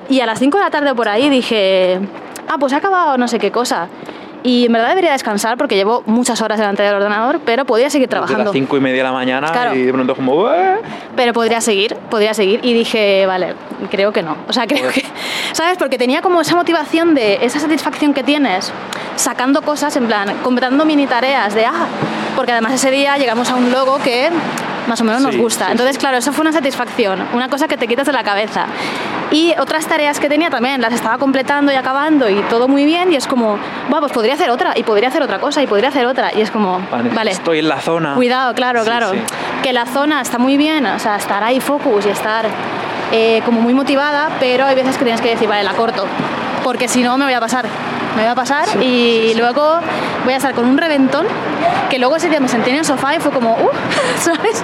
Y 0.08 0.20
a 0.20 0.26
las 0.26 0.40
5 0.40 0.58
de 0.58 0.64
la 0.64 0.70
tarde 0.70 0.94
por 0.94 1.08
ahí 1.08 1.30
dije, 1.30 2.00
ah, 2.48 2.56
pues 2.58 2.72
he 2.72 2.76
acabado 2.76 3.16
no 3.16 3.28
sé 3.28 3.38
qué 3.38 3.52
cosa. 3.52 3.88
Y 4.42 4.66
en 4.66 4.72
verdad 4.72 4.88
debería 4.88 5.12
descansar 5.12 5.58
porque 5.58 5.76
llevo 5.76 6.02
muchas 6.06 6.40
horas 6.40 6.58
delante 6.58 6.82
del 6.82 6.94
ordenador, 6.94 7.40
pero 7.44 7.64
podría 7.64 7.90
seguir 7.90 8.08
trabajando. 8.08 8.44
las 8.44 8.52
cinco 8.52 8.76
y 8.76 8.80
media 8.80 8.98
de 8.98 9.02
la 9.04 9.12
mañana 9.12 9.52
Claro. 9.52 9.74
y 9.74 9.82
de 9.82 9.92
pronto 9.92 10.14
como... 10.16 10.48
Pero 11.16 11.32
podría 11.32 11.60
seguir, 11.60 11.94
podría 12.08 12.32
seguir. 12.32 12.60
Y 12.62 12.72
dije, 12.72 13.26
vale, 13.26 13.54
creo 13.90 14.12
que 14.12 14.22
no. 14.22 14.36
O 14.48 14.52
sea, 14.52 14.66
creo 14.66 14.90
que. 14.90 15.04
¿Sabes? 15.52 15.76
Porque 15.76 15.98
tenía 15.98 16.22
como 16.22 16.40
esa 16.40 16.56
motivación 16.56 17.14
de 17.14 17.38
esa 17.42 17.60
satisfacción 17.60 18.14
que 18.14 18.22
tienes 18.22 18.72
sacando 19.16 19.60
cosas, 19.62 19.94
en 19.96 20.06
plan, 20.06 20.34
completando 20.42 20.84
mini 20.86 21.06
tareas 21.06 21.54
de, 21.54 21.66
ah, 21.66 21.86
porque 22.36 22.52
además 22.52 22.72
ese 22.72 22.90
día 22.90 23.18
llegamos 23.18 23.50
a 23.50 23.56
un 23.56 23.70
logo 23.70 23.98
que 23.98 24.30
más 24.86 25.00
o 25.00 25.04
menos 25.04 25.22
nos 25.22 25.36
gusta. 25.36 25.66
sí, 25.66 25.72
Entonces, 25.72 25.98
claro, 25.98 26.16
eso 26.16 26.32
fue 26.32 26.42
una 26.42 26.52
satisfacción, 26.52 27.26
una 27.32 27.48
cosa 27.48 27.68
que 27.68 27.76
te 27.76 27.86
quitas 27.86 28.06
de 28.06 28.12
la 28.12 28.22
cabeza. 28.22 28.66
Y 29.30 29.54
otras 29.58 29.86
tareas 29.86 30.18
que 30.18 30.28
tenía 30.28 30.50
también 30.50 30.80
las 30.80 30.92
estaba 30.92 31.18
completando 31.18 31.70
y 31.72 31.76
acabando 31.76 32.28
y 32.28 32.40
todo 32.50 32.66
muy 32.66 32.84
bien 32.84 33.12
y 33.12 33.16
es 33.16 33.26
como, 33.28 33.58
bueno, 33.88 34.00
pues 34.00 34.12
podría 34.12 34.34
hacer 34.34 34.50
otra 34.50 34.72
y 34.76 34.82
podría 34.82 35.08
hacer 35.08 35.22
otra 35.22 35.38
cosa 35.38 35.62
y 35.62 35.66
podría 35.68 35.88
hacer 35.90 36.04
otra 36.06 36.32
y 36.34 36.40
es 36.40 36.50
como, 36.50 36.80
vale, 37.14 37.30
Estoy 37.30 37.60
en 37.60 37.68
la 37.68 37.80
zona. 37.80 38.14
cuidado, 38.14 38.54
claro, 38.54 38.80
Sí, 38.80 38.86
claro, 38.86 39.12
que 39.62 39.72
la 39.72 39.86
zona 39.86 40.20
está 40.20 40.38
muy 40.38 40.56
bien, 40.56 40.84
o 40.86 40.98
sea, 40.98 41.16
estar 41.16 41.44
ahí 41.44 41.60
focus 41.60 42.06
y 42.06 42.08
estar 42.08 42.46
eh, 43.12 43.40
como 43.44 43.60
muy 43.60 43.72
motivada, 43.74 44.30
pero 44.40 44.66
hay 44.66 44.74
veces 44.74 44.96
que 44.96 45.04
tienes 45.04 45.20
que 45.20 45.30
decir, 45.30 45.48
vale, 45.48 45.62
la 45.62 45.74
corto, 45.74 46.06
porque 46.64 46.88
si 46.88 47.02
no 47.02 47.16
me 47.16 47.24
voy 47.24 47.34
a 47.34 47.40
pasar, 47.40 47.66
me 48.16 48.22
voy 48.22 48.30
a 48.30 48.34
pasar 48.34 48.66
Sí, 48.66 48.78
y 48.78 49.20
sí, 49.22 49.28
sí. 49.34 49.38
luego 49.38 49.80
voy 50.24 50.34
a 50.34 50.36
estar 50.36 50.54
con 50.54 50.66
un 50.66 50.76
reventón 50.78 51.26
que 51.88 51.98
luego 51.98 52.16
ese 52.16 52.28
día 52.28 52.40
me 52.40 52.48
senté 52.48 52.70
en 52.70 52.76
el 52.76 52.84
sofá 52.84 53.14
y 53.16 53.20
fue 53.20 53.32
como, 53.32 53.52
uh, 53.54 53.70
¿sabes? 54.18 54.62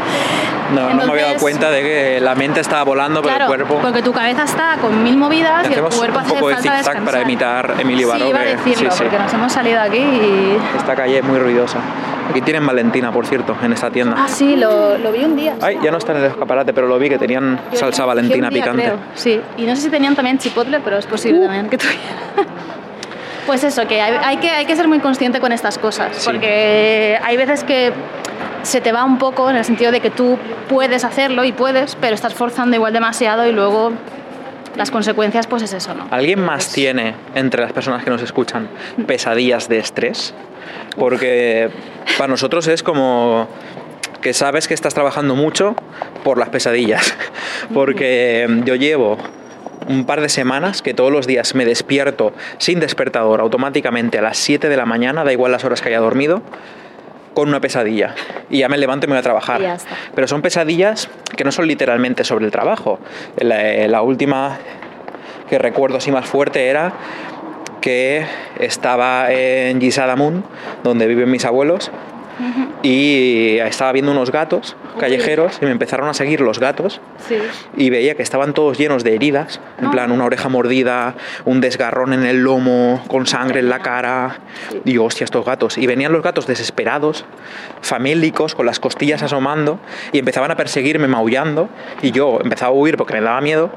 No, 0.74 0.90
no 0.90 1.06
me 1.06 1.12
había 1.12 1.26
dado 1.26 1.38
cuenta 1.38 1.70
de 1.70 1.82
que 1.82 2.20
la 2.20 2.34
mente 2.34 2.60
estaba 2.60 2.82
volando, 2.84 3.22
pero 3.22 3.34
Claro, 3.36 3.52
el 3.54 3.58
cuerpo. 3.66 3.78
porque 3.82 4.02
tu 4.02 4.12
cabeza 4.12 4.44
está 4.44 4.76
con 4.80 5.02
mil 5.02 5.16
movidas 5.16 5.68
y 5.70 5.74
el 5.74 5.80
cuerpo 5.80 6.18
un 6.18 6.24
hace 6.24 6.34
poco 6.34 6.48
de 6.48 6.56
falta 6.56 7.00
para 7.04 7.22
imitar 7.22 7.74
Emily 7.78 8.00
Sí, 8.00 8.04
Baró, 8.04 8.28
iba 8.28 8.40
a 8.40 8.44
decirlo, 8.44 8.90
porque 8.96 9.18
nos 9.18 9.32
hemos 9.32 9.52
salido 9.52 9.80
aquí 9.80 9.98
y... 9.98 10.58
Esta 10.76 10.94
calle 10.94 11.18
es 11.18 11.24
muy 11.24 11.38
ruidosa. 11.38 11.78
Aquí 12.30 12.40
tienen 12.40 12.66
Valentina, 12.66 13.12
por 13.12 13.24
cierto, 13.26 13.56
en 13.62 13.72
esta 13.72 13.88
tienda. 13.90 14.16
Ah, 14.18 14.26
sí, 14.28 14.56
lo, 14.56 14.98
lo 14.98 15.12
vi 15.12 15.24
un 15.24 15.36
día. 15.36 15.54
Ay, 15.62 15.78
ya 15.80 15.92
no 15.92 15.98
está 15.98 16.10
en 16.12 16.18
el 16.18 16.24
escaparate, 16.24 16.72
pero 16.74 16.88
lo 16.88 16.98
vi 16.98 17.08
que 17.08 17.18
tenían 17.18 17.60
salsa 17.72 18.04
Valentina 18.04 18.48
un 18.48 18.54
día, 18.54 18.62
picante. 18.64 18.82
creo, 18.82 18.98
Sí, 19.14 19.40
y 19.56 19.62
no 19.62 19.76
sé 19.76 19.82
si 19.82 19.88
tenían 19.90 20.16
también 20.16 20.36
chipotle, 20.38 20.80
pero 20.80 20.98
es 20.98 21.06
posible 21.06 21.40
también 21.42 21.68
que 21.68 21.78
tuvieran. 21.78 22.00
Pues 23.46 23.62
eso, 23.64 23.86
que 23.86 24.00
hay, 24.00 24.14
hay 24.22 24.36
que 24.38 24.50
hay 24.50 24.66
que 24.66 24.74
ser 24.76 24.88
muy 24.88 24.98
consciente 24.98 25.40
con 25.40 25.52
estas 25.52 25.78
cosas, 25.78 26.16
Sí. 26.16 26.24
porque 26.30 27.18
hay 27.22 27.36
veces 27.36 27.62
que 27.64 27.92
se 28.62 28.80
te 28.80 28.90
va 28.92 29.04
un 29.04 29.18
poco 29.18 29.48
en 29.50 29.56
el 29.56 29.64
sentido 29.64 29.92
de 29.92 30.00
que 30.00 30.10
tú 30.10 30.36
puedes 30.68 31.04
hacerlo 31.04 31.44
y 31.44 31.52
puedes, 31.52 31.96
pero 31.96 32.14
estás 32.14 32.34
forzando 32.34 32.74
igual 32.76 32.92
demasiado 32.92 33.46
y 33.46 33.52
luego 33.52 33.92
las 34.74 34.90
consecuencias 34.90 35.46
pues 35.46 35.62
es 35.62 35.72
eso, 35.72 35.94
¿no? 35.94 36.08
¿Alguien 36.10 36.40
más 36.40 36.64
Pues- 36.64 36.74
tiene, 36.74 37.14
entre 37.34 37.62
las 37.62 37.72
personas 37.72 38.02
que 38.04 38.10
nos 38.10 38.20
escuchan, 38.22 38.68
pesadillas 39.06 39.68
de 39.68 39.78
estrés? 39.78 40.34
Porque 40.98 41.70
para 42.18 42.28
nosotros 42.28 42.66
es 42.66 42.82
como 42.82 43.46
que 44.20 44.32
sabes 44.34 44.66
que 44.66 44.74
estás 44.74 44.92
trabajando 44.94 45.36
mucho 45.36 45.76
por 46.24 46.36
las 46.38 46.48
pesadillas. 46.48 47.16
Porque 47.72 48.48
yo 48.64 48.74
llevo 48.74 49.18
un 49.88 50.04
par 50.04 50.20
de 50.20 50.28
semanas 50.28 50.82
que 50.82 50.94
todos 50.94 51.12
los 51.12 51.26
días 51.26 51.54
me 51.54 51.64
despierto 51.64 52.32
sin 52.58 52.80
despertador 52.80 53.40
automáticamente 53.40 54.18
a 54.18 54.22
las 54.22 54.38
7 54.38 54.68
de 54.68 54.76
la 54.76 54.86
mañana, 54.86 55.24
da 55.24 55.32
igual 55.32 55.52
las 55.52 55.64
horas 55.64 55.80
que 55.80 55.88
haya 55.88 56.00
dormido, 56.00 56.42
con 57.34 57.48
una 57.48 57.60
pesadilla. 57.60 58.14
Y 58.48 58.58
ya 58.58 58.68
me 58.68 58.78
levanto 58.78 59.06
y 59.06 59.08
me 59.08 59.14
voy 59.14 59.20
a 59.20 59.22
trabajar. 59.22 59.78
Pero 60.14 60.26
son 60.26 60.42
pesadillas 60.42 61.10
que 61.36 61.44
no 61.44 61.52
son 61.52 61.66
literalmente 61.66 62.24
sobre 62.24 62.46
el 62.46 62.50
trabajo. 62.50 62.98
La, 63.36 63.86
la 63.88 64.02
última 64.02 64.58
que 65.48 65.58
recuerdo 65.58 65.98
así 65.98 66.10
más 66.10 66.26
fuerte 66.26 66.66
era 66.66 66.92
que 67.80 68.26
estaba 68.58 69.30
en 69.30 69.80
Gisadamun, 69.80 70.44
donde 70.82 71.06
viven 71.06 71.30
mis 71.30 71.44
abuelos, 71.44 71.92
y 72.82 73.58
estaba 73.58 73.92
viendo 73.92 74.12
unos 74.12 74.30
gatos 74.30 74.76
callejeros 74.96 75.58
y 75.60 75.64
me 75.64 75.70
empezaron 75.70 76.08
a 76.08 76.14
seguir 76.14 76.40
los 76.40 76.58
gatos 76.58 77.00
Sí. 77.28 77.36
y 77.76 77.90
veía 77.90 78.14
que 78.14 78.22
estaban 78.22 78.54
todos 78.54 78.78
llenos 78.78 79.04
de 79.04 79.14
heridas, 79.14 79.60
en 79.78 79.86
Ah. 79.86 79.90
plan 79.90 80.12
una 80.12 80.24
oreja 80.24 80.48
mordida, 80.48 81.14
un 81.44 81.60
desgarrón 81.60 82.12
en 82.12 82.24
el 82.24 82.42
lomo, 82.42 83.02
con 83.08 83.26
sangre 83.26 83.60
en 83.60 83.68
la 83.68 83.80
cara. 83.80 84.38
Sí. 84.70 84.80
Y 84.84 84.92
yo, 84.94 85.04
hostia, 85.04 85.24
estos 85.24 85.44
gatos. 85.44 85.78
Y 85.78 85.86
venían 85.86 86.12
los 86.12 86.22
gatos 86.22 86.46
desesperados, 86.46 87.24
famélicos, 87.82 88.54
con 88.54 88.66
las 88.66 88.80
costillas 88.80 89.22
asomando, 89.22 89.78
y 90.12 90.18
empezaban 90.18 90.50
a 90.50 90.56
perseguirme 90.56 91.08
maullando. 91.08 91.68
Y 92.02 92.10
yo 92.12 92.38
empezaba 92.42 92.70
a 92.70 92.74
huir 92.74 92.96
porque 92.96 93.14
me 93.14 93.20
daba 93.20 93.40
miedo, 93.40 93.70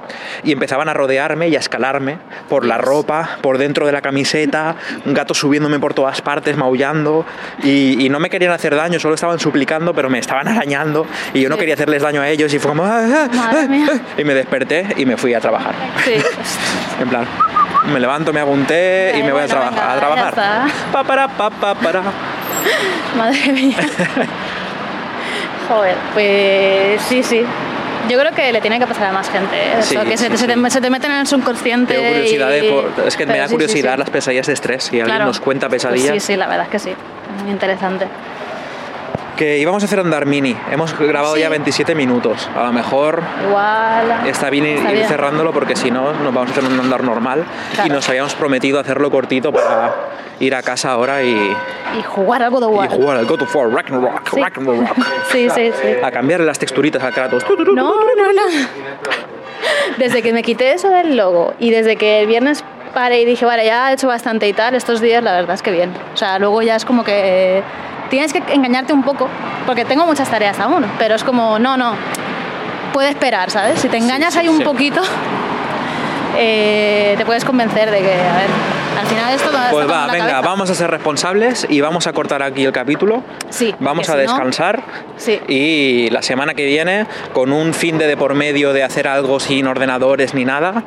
y 0.44 0.52
empezaban 0.52 0.90
a 0.90 0.94
rodearme 0.94 1.50
y 1.50 1.56
a 1.56 1.60
escalarme 1.60 2.18
por 2.50 2.66
la 2.66 2.78
ropa, 2.78 3.38
por 3.42 3.58
dentro 3.58 3.86
de 3.86 3.92
la 3.92 4.02
camiseta, 4.02 4.76
gatos 5.06 5.38
subiéndome 5.38 5.80
por 5.80 5.94
todas 5.94 6.22
partes, 6.22 6.58
maullando. 6.58 7.26
Y, 7.64 8.04
y 8.06 8.10
no 8.10 8.20
me 8.20 8.30
querían 8.30 8.52
hacer 8.52 8.76
daño, 8.76 9.00
solo 9.00 9.16
estaban 9.16 9.40
suplicando, 9.40 9.94
pero 9.94 10.10
me 10.10 10.20
estaban 10.20 10.48
arañando. 10.48 11.06
Y 11.34 11.42
yo 11.42 11.50
no 11.50 11.58
quería 11.58 11.74
hacerles 11.76 12.02
daño 12.02 12.22
a 12.22 12.30
ellos, 12.30 12.54
y 12.54 12.60
fue 12.60 12.70
como. 12.70 12.84
"Ah, 12.86 13.28
ah, 13.34 13.52
ah, 13.64 13.68
mía. 13.68 13.88
ah". 13.94 14.00
Y 14.18 14.24
me 14.24 14.34
desperté 14.34 14.88
y 14.98 15.06
me 15.06 15.18
fui 15.18 15.34
a 15.34 15.40
trabajar. 15.40 15.74
En 17.00 17.08
plan, 17.10 17.26
me 17.94 18.00
levanto, 18.00 18.34
me 18.34 18.40
hago 18.40 18.52
un 18.52 18.66
té 18.66 19.14
y 19.18 19.24
me 19.24 19.32
voy 19.32 19.44
a, 19.44 19.48
traba- 19.48 19.68
a 19.70 19.96
trabajar. 19.98 20.34
Pa, 20.92 21.04
para, 21.04 21.28
pa, 21.28 21.50
pa, 21.50 21.76
para. 21.76 22.02
Madre 23.18 23.52
mía. 23.52 23.78
Joder, 25.68 25.96
pues 26.14 27.02
sí, 27.04 27.24
sí. 27.24 27.44
Yo 28.10 28.18
creo 28.20 28.32
que 28.34 28.52
le 28.52 28.60
tiene 28.60 28.80
que 28.80 28.88
pasar 28.88 29.08
a 29.08 29.12
más 29.12 29.30
gente. 29.30 29.56
¿eh? 29.56 29.74
Eso, 29.80 29.90
Sí, 29.90 29.98
que 30.10 30.18
se, 30.18 30.26
sí, 30.26 30.32
te, 30.32 30.38
se 30.38 30.48
te- 30.48 30.56
sí. 30.56 30.70
se 30.72 30.82
te 30.82 30.90
meten 30.90 31.12
en 31.12 31.18
el 31.20 31.28
subconsciente. 31.28 31.94
Tengo 31.94 32.08
curiosidad 32.10 32.50
y- 32.52 33.08
Es 33.08 33.16
que 33.16 33.26
me 33.28 33.34
pero 33.34 33.44
da 33.44 33.48
sí, 33.48 33.50
sí, 33.50 33.54
curiosidad 33.56 33.98
las 34.00 34.10
pesadillas 34.10 34.48
de 34.48 34.54
estrés. 34.54 34.84
Si 34.86 34.90
alguien 35.00 35.06
Claro. 35.06 35.26
nos 35.26 35.40
cuenta 35.40 35.70
Pues 35.70 35.84
pesadillas. 35.84 36.14
sí, 36.16 36.20
sí, 36.20 36.36
la 36.36 36.48
verdad 36.48 36.66
es 36.66 36.72
que 36.72 36.80
sí. 36.80 36.96
Muy 37.44 37.52
interesante. 37.52 38.08
Que 39.40 39.58
íbamos 39.58 39.82
a 39.82 39.86
hacer 39.86 40.00
andar 40.02 40.26
mini. 40.26 40.54
Hemos 40.70 40.98
grabado 41.00 41.36
Sí. 41.36 41.40
ya 41.42 41.48
27 41.50 41.96
minutos. 41.96 42.50
A 42.58 42.64
lo 42.66 42.74
mejor 42.74 43.24
está 44.28 44.50
bien 44.50 44.66
ir, 44.66 44.78
Está 44.78 44.90
ir 44.90 44.96
bien. 44.98 45.08
cerrándolo 45.08 45.54
porque 45.54 45.78
si 45.78 45.92
no, 45.92 46.12
nos 46.12 46.34
vamos 46.34 46.50
a 46.50 46.52
hacer 46.52 46.66
un 46.66 46.78
andar 46.78 47.04
normal. 47.06 47.46
Y 47.86 47.90
nos 47.90 48.10
habíamos 48.10 48.36
prometido 48.36 48.82
hacerlo 48.82 49.10
cortito 49.10 49.54
para 49.54 49.94
ir 50.42 50.54
a 50.56 50.62
casa 50.62 50.92
ahora 50.92 51.24
y, 51.24 51.56
Y 51.98 52.04
jugar 52.04 52.44
algo 52.44 52.60
de 52.60 52.66
y 52.66 52.70
igual. 52.70 52.90
jugar 52.90 53.16
al 53.18 53.26
God 53.26 53.42
of 53.44 53.56
War, 53.56 53.70
Ragnarok, 53.72 54.30
Sí. 54.30 54.42
Ragnarok. 54.42 54.98
Sí, 55.32 55.50
sí, 55.56 55.72
sí. 55.82 55.88
A 56.04 56.12
cambiarle 56.12 56.46
las 56.46 56.60
texturitas 56.60 57.02
al 57.02 57.14
Kratos. 57.14 57.46
No, 57.50 57.74
no, 57.74 58.34
no. 58.34 58.42
Desde 59.98 60.22
que 60.22 60.34
me 60.34 60.44
quité 60.44 60.74
eso 60.74 60.90
del 60.90 61.16
logo 61.16 61.54
y 61.60 61.72
desde 61.72 61.96
que 61.96 62.22
el 62.22 62.28
viernes 62.28 62.64
paré 62.94 63.22
y 63.22 63.26
dije, 63.26 63.46
vale, 63.46 63.66
ya 63.66 63.90
he 63.90 63.94
hecho 63.94 64.08
bastante 64.08 64.48
y 64.50 64.54
tal, 64.54 64.76
estos 64.76 65.00
días 65.00 65.24
la 65.24 65.32
verdad 65.34 65.56
es 65.56 65.62
que 65.62 65.72
bien. 65.72 65.94
O 66.14 66.18
sea, 66.18 66.40
luego 66.40 66.62
ya 66.62 66.76
es 66.76 66.84
como 66.86 67.04
que 67.06 67.62
tienes 68.10 68.34
que 68.34 68.42
engañarte 68.54 68.94
un 68.94 69.04
poco, 69.04 69.28
porque 69.66 69.86
tengo 69.86 70.06
muchas 70.06 70.30
tareas 70.30 70.60
aún, 70.60 70.86
pero 70.98 71.16
es 71.16 71.24
como, 71.24 71.60
no, 71.60 71.78
no, 71.78 71.94
puede 72.94 73.10
esperar, 73.10 73.50
¿sabes? 73.52 73.80
Si 73.80 73.88
te 73.90 73.98
engañas 73.98 74.34
sí, 74.34 74.40
ahí 74.40 74.48
un 74.48 74.62
poquito, 74.62 75.02
eh, 76.38 77.16
te 77.18 77.26
puedes 77.26 77.44
convencer 77.46 77.92
de 77.92 78.00
que, 78.00 78.12
a 78.14 78.38
ver, 78.38 78.48
al 79.00 79.06
final 79.08 79.34
esto 79.34 79.52
no 79.52 79.60
Pues 79.72 79.90
va, 79.90 80.08
venga, 80.08 80.28
cabeza. 80.28 80.42
vamos 80.42 80.70
a 80.70 80.76
ser 80.76 80.90
responsables 80.92 81.66
y 81.70 81.82
vamos 81.82 82.08
a 82.08 82.14
cortar 82.14 82.44
aquí 82.44 82.66
el 82.66 82.72
capítulo. 82.72 83.24
Sí, 83.50 83.74
Vamos 83.80 84.10
a 84.10 84.14
si 84.14 84.18
no- 84.18 84.22
descansar 84.24 84.82
Sí. 85.18 85.40
y 85.48 86.10
la 86.12 86.22
semana 86.22 86.54
que 86.54 86.66
viene, 86.66 87.08
con 87.34 87.52
un 87.52 87.74
fin 87.74 87.98
de, 87.98 88.08
de 88.08 88.18
por 88.18 88.34
medio 88.36 88.74
de 88.74 88.84
hacer 88.84 89.08
algo 89.08 89.40
sin 89.40 89.68
ordenadores 89.68 90.34
ni 90.34 90.46
nada, 90.46 90.84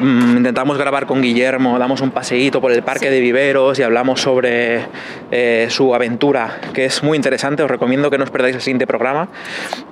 intentamos 0.00 0.76
grabar 0.78 1.06
con 1.06 1.20
Guillermo, 1.22 1.78
damos 1.78 2.00
un 2.00 2.10
paseíto 2.10 2.60
por 2.60 2.72
el 2.72 2.82
parque 2.82 3.06
Sí. 3.06 3.10
de 3.14 3.20
viveros 3.20 3.78
y 3.78 3.82
hablamos 3.82 4.20
sobre 4.20 4.86
eh, 5.30 5.66
su 5.70 5.94
aventura, 5.94 6.58
que 6.72 6.84
es 6.86 7.02
muy 7.02 7.16
interesante. 7.16 7.62
Os 7.62 7.70
recomiendo 7.70 8.10
que 8.10 8.18
no 8.18 8.24
os 8.24 8.30
perdáis 8.30 8.54
el 8.56 8.62
siguiente 8.62 8.86
programa, 8.86 9.28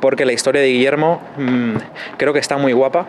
porque 0.00 0.24
la 0.24 0.32
historia 0.32 0.60
de 0.60 0.68
Guillermo 0.68 1.20
mm, 1.36 1.74
creo 2.16 2.32
que 2.32 2.38
está 2.38 2.56
muy 2.56 2.72
guapa 2.72 3.06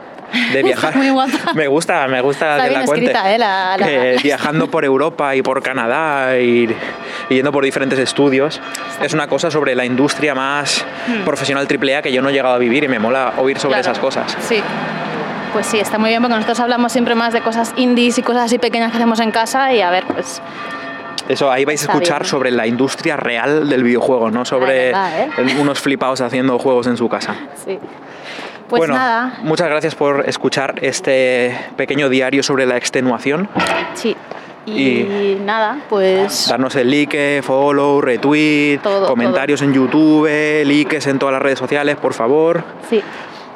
de 0.51 0.63
viajar. 0.63 0.95
muy 0.95 1.09
guapa. 1.09 1.31
Me 1.55 1.67
gusta, 1.67 2.07
me 2.07 2.21
gusta 2.21 2.51
Está 2.57 2.63
que 2.63 2.69
bien 2.69 2.79
la 2.81 2.85
cuente. 2.87 3.05
escrita, 3.05 3.33
¿eh? 3.35 3.37
La- 3.37 3.77
la- 3.77 3.85
Que 3.85 4.17
viajando 4.23 4.69
por 4.71 4.83
Europa 4.85 5.35
y 5.35 5.41
por 5.41 5.61
Canadá 5.61 6.39
y, 6.39 6.67
y 7.29 7.35
yendo 7.35 7.51
por 7.51 7.63
diferentes 7.63 7.99
estudios. 7.99 8.59
Es 9.01 9.13
una 9.13 9.27
cosa 9.27 9.51
sobre 9.51 9.75
la 9.75 9.85
industria 9.85 10.33
más 10.35 10.85
profesional 11.25 11.67
AAA 11.67 12.01
que 12.01 12.11
yo 12.11 12.21
no 12.21 12.29
he 12.29 12.33
llegado 12.33 12.55
a 12.55 12.57
vivir 12.57 12.83
y 12.83 12.87
me 12.87 12.99
mola 12.99 13.33
oír 13.37 13.57
sobre 13.59 13.73
Hmm. 13.77 13.81
Claro, 13.81 13.91
esas 13.91 13.99
cosas. 13.99 14.37
Sí. 14.41 14.61
Pues 15.53 15.67
sí, 15.67 15.79
está 15.79 15.97
muy 15.99 16.09
bien 16.09 16.21
porque 16.21 16.33
nosotros 16.35 16.59
hablamos 16.59 16.91
siempre 16.91 17.13
más 17.15 17.31
de 17.33 17.41
cosas 17.41 17.73
indies 17.77 18.17
y 18.17 18.23
cosas 18.23 18.45
así 18.45 18.57
pequeñas 18.57 18.91
que 18.91 18.97
hacemos 18.97 19.19
en 19.19 19.31
casa 19.31 19.71
y 19.73 19.81
a 19.81 19.91
ver, 19.91 20.03
pues 20.05 20.41
Eso, 21.29 21.51
ahí 21.51 21.63
vais 21.63 21.81
a 21.87 21.91
escuchar 21.91 22.21
bien. 22.23 22.29
sobre 22.29 22.51
la 22.51 22.65
industria 22.65 23.15
real 23.17 23.69
del 23.69 23.83
videojuego, 23.83 24.31
no 24.31 24.45
sobre 24.45 24.85
verdad, 24.87 25.21
¿eh? 25.21 25.55
unos 25.59 25.79
flipados 25.79 26.21
haciendo 26.21 26.57
juegos 26.59 26.87
en 26.87 26.97
su 26.97 27.07
casa. 27.07 27.35
sí. 27.65 27.79
Pues 28.69 28.79
bueno, 28.79 28.95
nada, 28.95 29.37
muchas 29.43 29.67
gracias 29.69 29.93
por 29.93 30.27
escuchar 30.27 30.75
este 30.81 31.55
pequeño 31.75 32.09
diario 32.09 32.41
sobre 32.41 32.65
la 32.65 32.75
extenuación. 32.77 33.47
sí. 33.93 34.15
Y, 34.65 34.71
Y- 34.71 35.41
nada, 35.43 35.79
pues 35.89 36.47
Darnos 36.47 36.73
el 36.77 36.89
like, 36.89 37.41
follow, 37.43 37.99
retweet, 38.01 38.79
Todo, 38.81 39.07
comentarios 39.07 39.61
en 39.61 39.73
YouTube, 39.73 40.25
likes 40.65 41.07
en 41.09 41.19
todas 41.19 41.33
las 41.33 41.41
redes 41.41 41.59
sociales, 41.59 41.97
por 41.97 42.13
favor. 42.13 42.63
sí. 42.89 43.03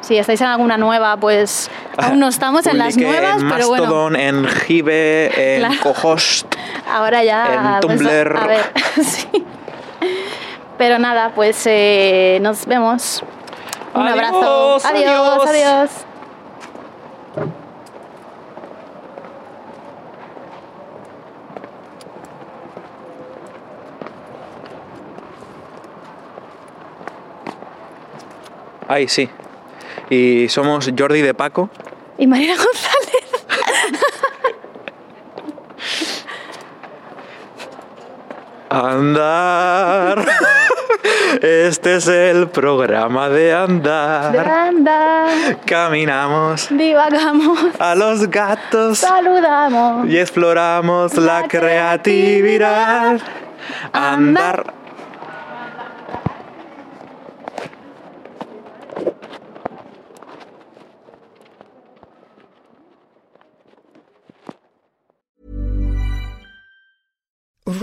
Si 0.08 0.16
estáis 0.16 0.40
en 0.40 0.46
alguna 0.46 0.78
nueva, 0.78 1.18
pues 1.18 1.70
aún 1.98 2.18
no 2.18 2.28
estamos 2.28 2.64
en 2.66 2.78
las 2.78 2.96
nuevas, 2.96 3.42
en 3.42 3.50
pero 3.50 3.68
bueno, 3.68 3.84
Mastodon, 3.84 4.16
en 4.16 4.46
Hive, 4.66 5.56
en 5.56 5.60
Claro. 5.60 5.74
Cohost. 5.82 6.54
ahora 6.90 7.22
ya 7.22 7.76
en 7.76 7.86
pues, 7.86 7.98
Tumblr. 7.98 8.36
a 8.38 8.46
ver, 8.46 8.72
sí. 9.04 9.44
Pero 10.78 10.98
nada, 10.98 11.32
pues 11.34 11.62
eh, 11.66 12.38
nos 12.40 12.64
vemos. 12.64 13.22
Un 13.92 14.00
Adiós, 14.00 14.14
abrazo. 14.14 14.76
adiós. 14.76 14.84
adiós. 14.86 15.46
adiós. 15.46 15.90
Ay, 28.88 29.06
sí. 29.06 29.28
Y 30.10 30.48
somos 30.48 30.90
Jordi 30.98 31.20
de 31.22 31.34
Paco 31.34 31.70
Y 32.18 32.26
Marina 32.26 32.54
González. 32.56 33.46
Andar. 38.70 40.24
Este 41.42 41.96
es 41.96 42.08
el 42.08 42.48
programa 42.48 43.28
de 43.28 43.54
andar. 43.54 44.36
Anda, 44.36 45.26
Caminamos 45.64 46.68
divagamos, 46.70 47.58
a 47.78 47.94
los 47.94 48.28
gatos 48.28 48.98
saludamos. 48.98 50.08
y 50.08 50.18
exploramos 50.18 51.14
la 51.16 51.42
La 51.42 51.48
creatividad. 51.48 53.20
Andar. 53.92 54.74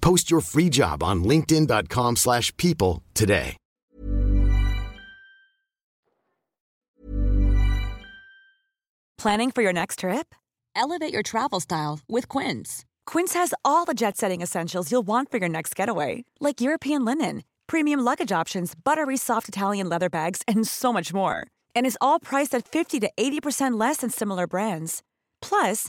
Post 0.00 0.30
your 0.30 0.40
free 0.40 0.68
job 0.68 1.02
on 1.02 1.24
linkedin.com/people 1.24 2.16
slash 2.16 2.56
people 2.56 3.02
today. 3.14 3.56
Planning 9.18 9.50
for 9.50 9.62
your 9.62 9.72
next 9.72 9.98
trip? 9.98 10.32
Elevate 10.76 11.12
your 11.12 11.24
travel 11.24 11.58
style 11.58 11.98
with 12.08 12.28
Quince. 12.28 12.84
Quince 13.04 13.34
has 13.34 13.52
all 13.64 13.84
the 13.84 13.94
jet 13.94 14.16
setting 14.16 14.42
essentials 14.42 14.92
you'll 14.92 15.06
want 15.06 15.28
for 15.28 15.38
your 15.38 15.48
next 15.48 15.74
getaway, 15.74 16.24
like 16.38 16.60
European 16.60 17.04
linen, 17.04 17.42
premium 17.66 17.98
luggage 17.98 18.30
options, 18.30 18.74
buttery 18.76 19.16
soft 19.16 19.48
Italian 19.48 19.88
leather 19.88 20.08
bags, 20.08 20.42
and 20.46 20.68
so 20.68 20.92
much 20.92 21.12
more. 21.12 21.48
And 21.74 21.84
is 21.84 21.98
all 22.00 22.20
priced 22.20 22.54
at 22.54 22.68
50 22.68 23.00
to 23.00 23.10
80% 23.18 23.78
less 23.78 23.98
than 23.98 24.10
similar 24.10 24.46
brands. 24.46 25.02
Plus, 25.42 25.88